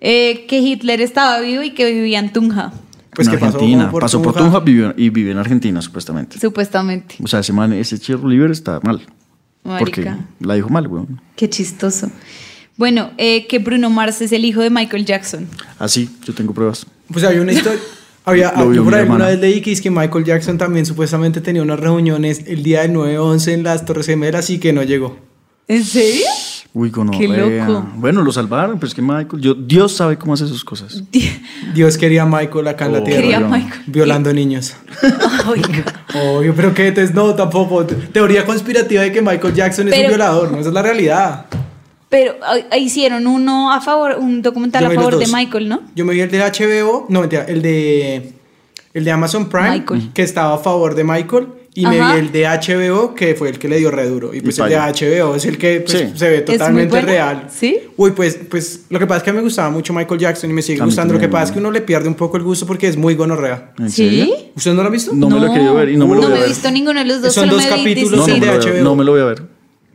[0.00, 2.72] Eh, que Hitler estaba vivo y que vivía en Tunja,
[3.14, 3.90] Pues en que pasó Argentina.
[3.90, 4.44] por pasó por Tunja.
[4.50, 6.38] Tunja vivió- y vive en Argentina, supuestamente.
[6.38, 7.16] supuestamente.
[7.22, 9.00] O sea, ese man, ese Cherry Liver está mal.
[9.62, 11.04] Porque Marica, la dijo mal, güey.
[11.36, 12.10] qué chistoso.
[12.76, 15.46] Bueno, eh, que Bruno Mars es el hijo de Michael Jackson.
[15.78, 16.86] Así, yo tengo pruebas.
[17.12, 17.78] Pues había una historia.
[18.22, 21.80] Había, yo por alguna vez leí que es que Michael Jackson también supuestamente tenía unas
[21.80, 25.16] reuniones el día del 9-11 en las Torres Gemelas y que no llegó.
[25.66, 26.26] ¿En serio?
[26.72, 27.84] Uy, con Qué loco.
[27.96, 31.02] Bueno, lo salvaron, pero es que Michael, yo, Dios sabe cómo hace sus cosas.
[31.74, 33.22] Dios quería a Michael acá en la Oh, tierra.
[33.22, 33.40] Quería a.
[33.40, 33.82] Michael.
[33.86, 34.76] Violando niños.
[35.48, 35.84] Oiga.
[36.14, 37.84] Obvio, pero que entonces no, tampoco.
[37.86, 40.58] Teoría conspirativa de que Michael Jackson es un violador, ¿no?
[40.58, 41.46] Esa es la realidad.
[42.08, 45.26] Pero ah, hicieron uno a favor, un documental a favor de.
[45.26, 45.80] Michael, ¿no?
[45.94, 48.32] Yo me vi el de HBO, no, mentira, el de
[48.92, 50.10] el de Amazon Prime, Michael.
[50.12, 53.58] que estaba a favor de Michael, y me vi el de HBO, que fue el
[53.58, 54.34] que le dio re duro.
[54.34, 54.76] Y pues Y el de.
[54.76, 56.12] HBO es el que pues, Sí.
[56.16, 57.06] se ve ¿Es muy totalmente bueno?
[57.06, 57.46] real.
[57.48, 57.78] ¿Sí?
[57.96, 60.62] Uy, pues, pues lo que pasa es que me gustaba mucho Michael Jackson y me
[60.62, 61.14] sigue A gustando.
[61.14, 63.14] Lo que pasa es que uno le pierde un poco el gusto porque es muy
[63.14, 63.72] gonorrea.
[63.78, 64.32] ¿En ¿Sí?
[64.56, 65.12] ¿Usted no lo ha visto?
[65.14, 66.40] No, me lo he querido ver y no me lo no voy a me he
[66.40, 66.48] ver.
[66.48, 67.32] visto ninguno de los dos.
[67.32, 68.84] Son dos capítulos No, no, de lo voy a ver, HBO.
[68.84, 69.42] no me lo voy a ver.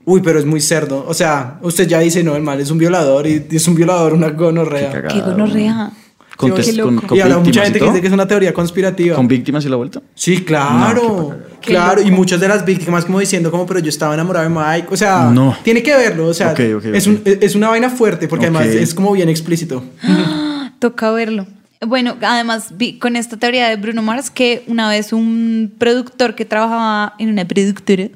[0.08, 1.04] Uy, pero es muy cerdo.
[1.08, 4.14] O sea, usted ya dice, no, el mal es un violador y es un violador,
[4.14, 4.92] una gonorrea.
[5.02, 5.92] Qué Qué gonorrea.
[6.38, 9.16] Con, con, con y habrá mucha gente y que dice que es una teoría conspirativa.
[9.16, 10.02] ¿Con víctimas y la vuelta?
[10.14, 11.34] Sí, claro.
[11.66, 14.88] Claro, y muchas de las víctimas como diciendo como, pero yo estaba enamorado de Mike.
[14.92, 15.56] O sea, No.
[15.64, 16.28] tiene que verlo.
[16.28, 19.84] O sea, es, un- es una vaina fuerte porque además es como bien explícito.
[20.80, 21.48] Toca verlo.
[21.86, 26.46] Bueno, además vi con esta teoría de Bruno Mars que una vez un productor que
[26.46, 28.08] trabajaba en una productora,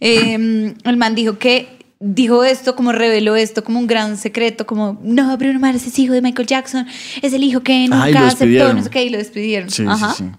[0.00, 1.68] eh, el man dijo que
[2.00, 6.14] dijo esto, como reveló esto como un gran secreto, como no, Bruno Mars es hijo
[6.14, 6.86] de Michael Jackson,
[7.20, 8.76] es el hijo que Ay, nunca aceptó, despidieron.
[8.76, 9.68] no sé qué, y lo despidieron.
[9.70, 10.14] Sí, Ajá.
[10.16, 10.30] sí, sí.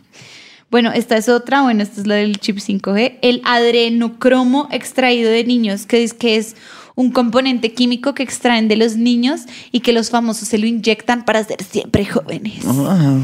[0.72, 5.44] Bueno, esta es otra, bueno, esta es la del chip 5G, el adrenocromo extraído de
[5.44, 6.56] niños, que es que es
[6.94, 9.42] un componente químico que extraen de los niños
[9.72, 12.64] y que los famosos se lo inyectan para ser siempre jóvenes.
[12.66, 13.18] Ah,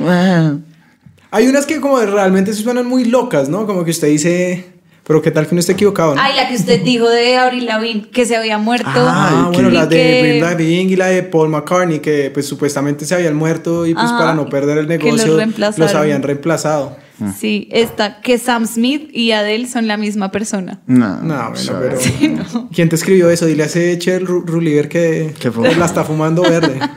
[0.00, 0.56] ah.
[1.30, 3.66] Hay unas que como realmente se suenan muy locas, ¿no?
[3.66, 4.73] Como que usted dice,
[5.06, 6.20] pero qué tal que uno esté equivocado, ¿no?
[6.20, 8.88] Ay, la que usted dijo de Avril Lavigne, que se había muerto.
[8.94, 13.04] Ah, Ay, bueno, la de Bring Lavigne y la de Paul McCartney, que pues supuestamente
[13.04, 15.46] se habían muerto y pues Ajá, para no perder el que los negocio
[15.76, 16.96] los, habían reemplazado.
[17.38, 20.80] Sí, esta, que Sam Smith y Adele son la misma persona.
[20.86, 22.68] No, No, bueno, pero...
[22.74, 23.46] ¿Quién te escribió eso?
[23.46, 26.78] Dile a ese Chel Ru- Ruliver que, que la está fumando verde.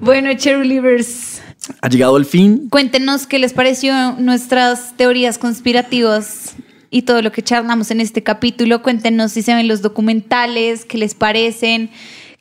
[0.00, 1.40] Bueno, Cherylivers,
[1.80, 2.68] Ha llegado el fin.
[2.70, 6.54] cuéntenos qué les pareció nuestras teorías conspirativas
[6.94, 8.80] y todo lo que charlamos en este capítulo.
[8.80, 11.90] Cuéntenos si se ven los documentales, qué les parecen,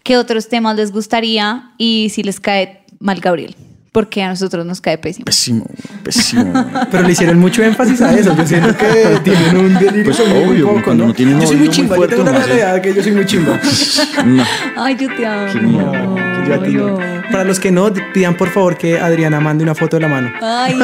[0.04, 3.56] qué otros temas les gustaría y si les cae mal Gabriel,
[3.92, 5.26] porque a nosotros nos cae pésimo.
[5.26, 5.66] Pésimo,
[6.04, 6.54] pésimo.
[6.92, 8.38] Pero le hicieron mucho énfasis a eso.
[8.38, 11.06] Yo siento que tienen un delirio Pues obvio, un poco, cuando ¿no?
[11.06, 11.96] uno tiene un yo soy muy muy chimba.
[11.96, 13.60] Yo fuerte, tengo realidad que yo soy muy chimba.
[14.24, 14.46] No.
[14.78, 16.23] Ay, yo te amo.
[16.50, 17.32] No, que yo a ti no.
[17.32, 20.32] Para los que no, pidan por favor que Adriana mande una foto de la mano.
[20.42, 20.78] Ay,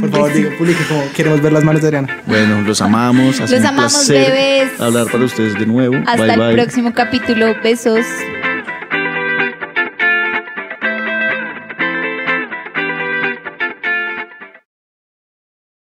[0.00, 2.18] Por favor, diga, publique como queremos ver las manos de Adriana.
[2.26, 3.40] Bueno, los amamos.
[3.40, 4.80] Ha sido Los un amamos, placer bebés.
[4.80, 5.96] Hablar para ustedes de nuevo.
[6.06, 6.54] Hasta bye, el bye.
[6.54, 7.54] próximo capítulo.
[7.62, 8.04] Besos.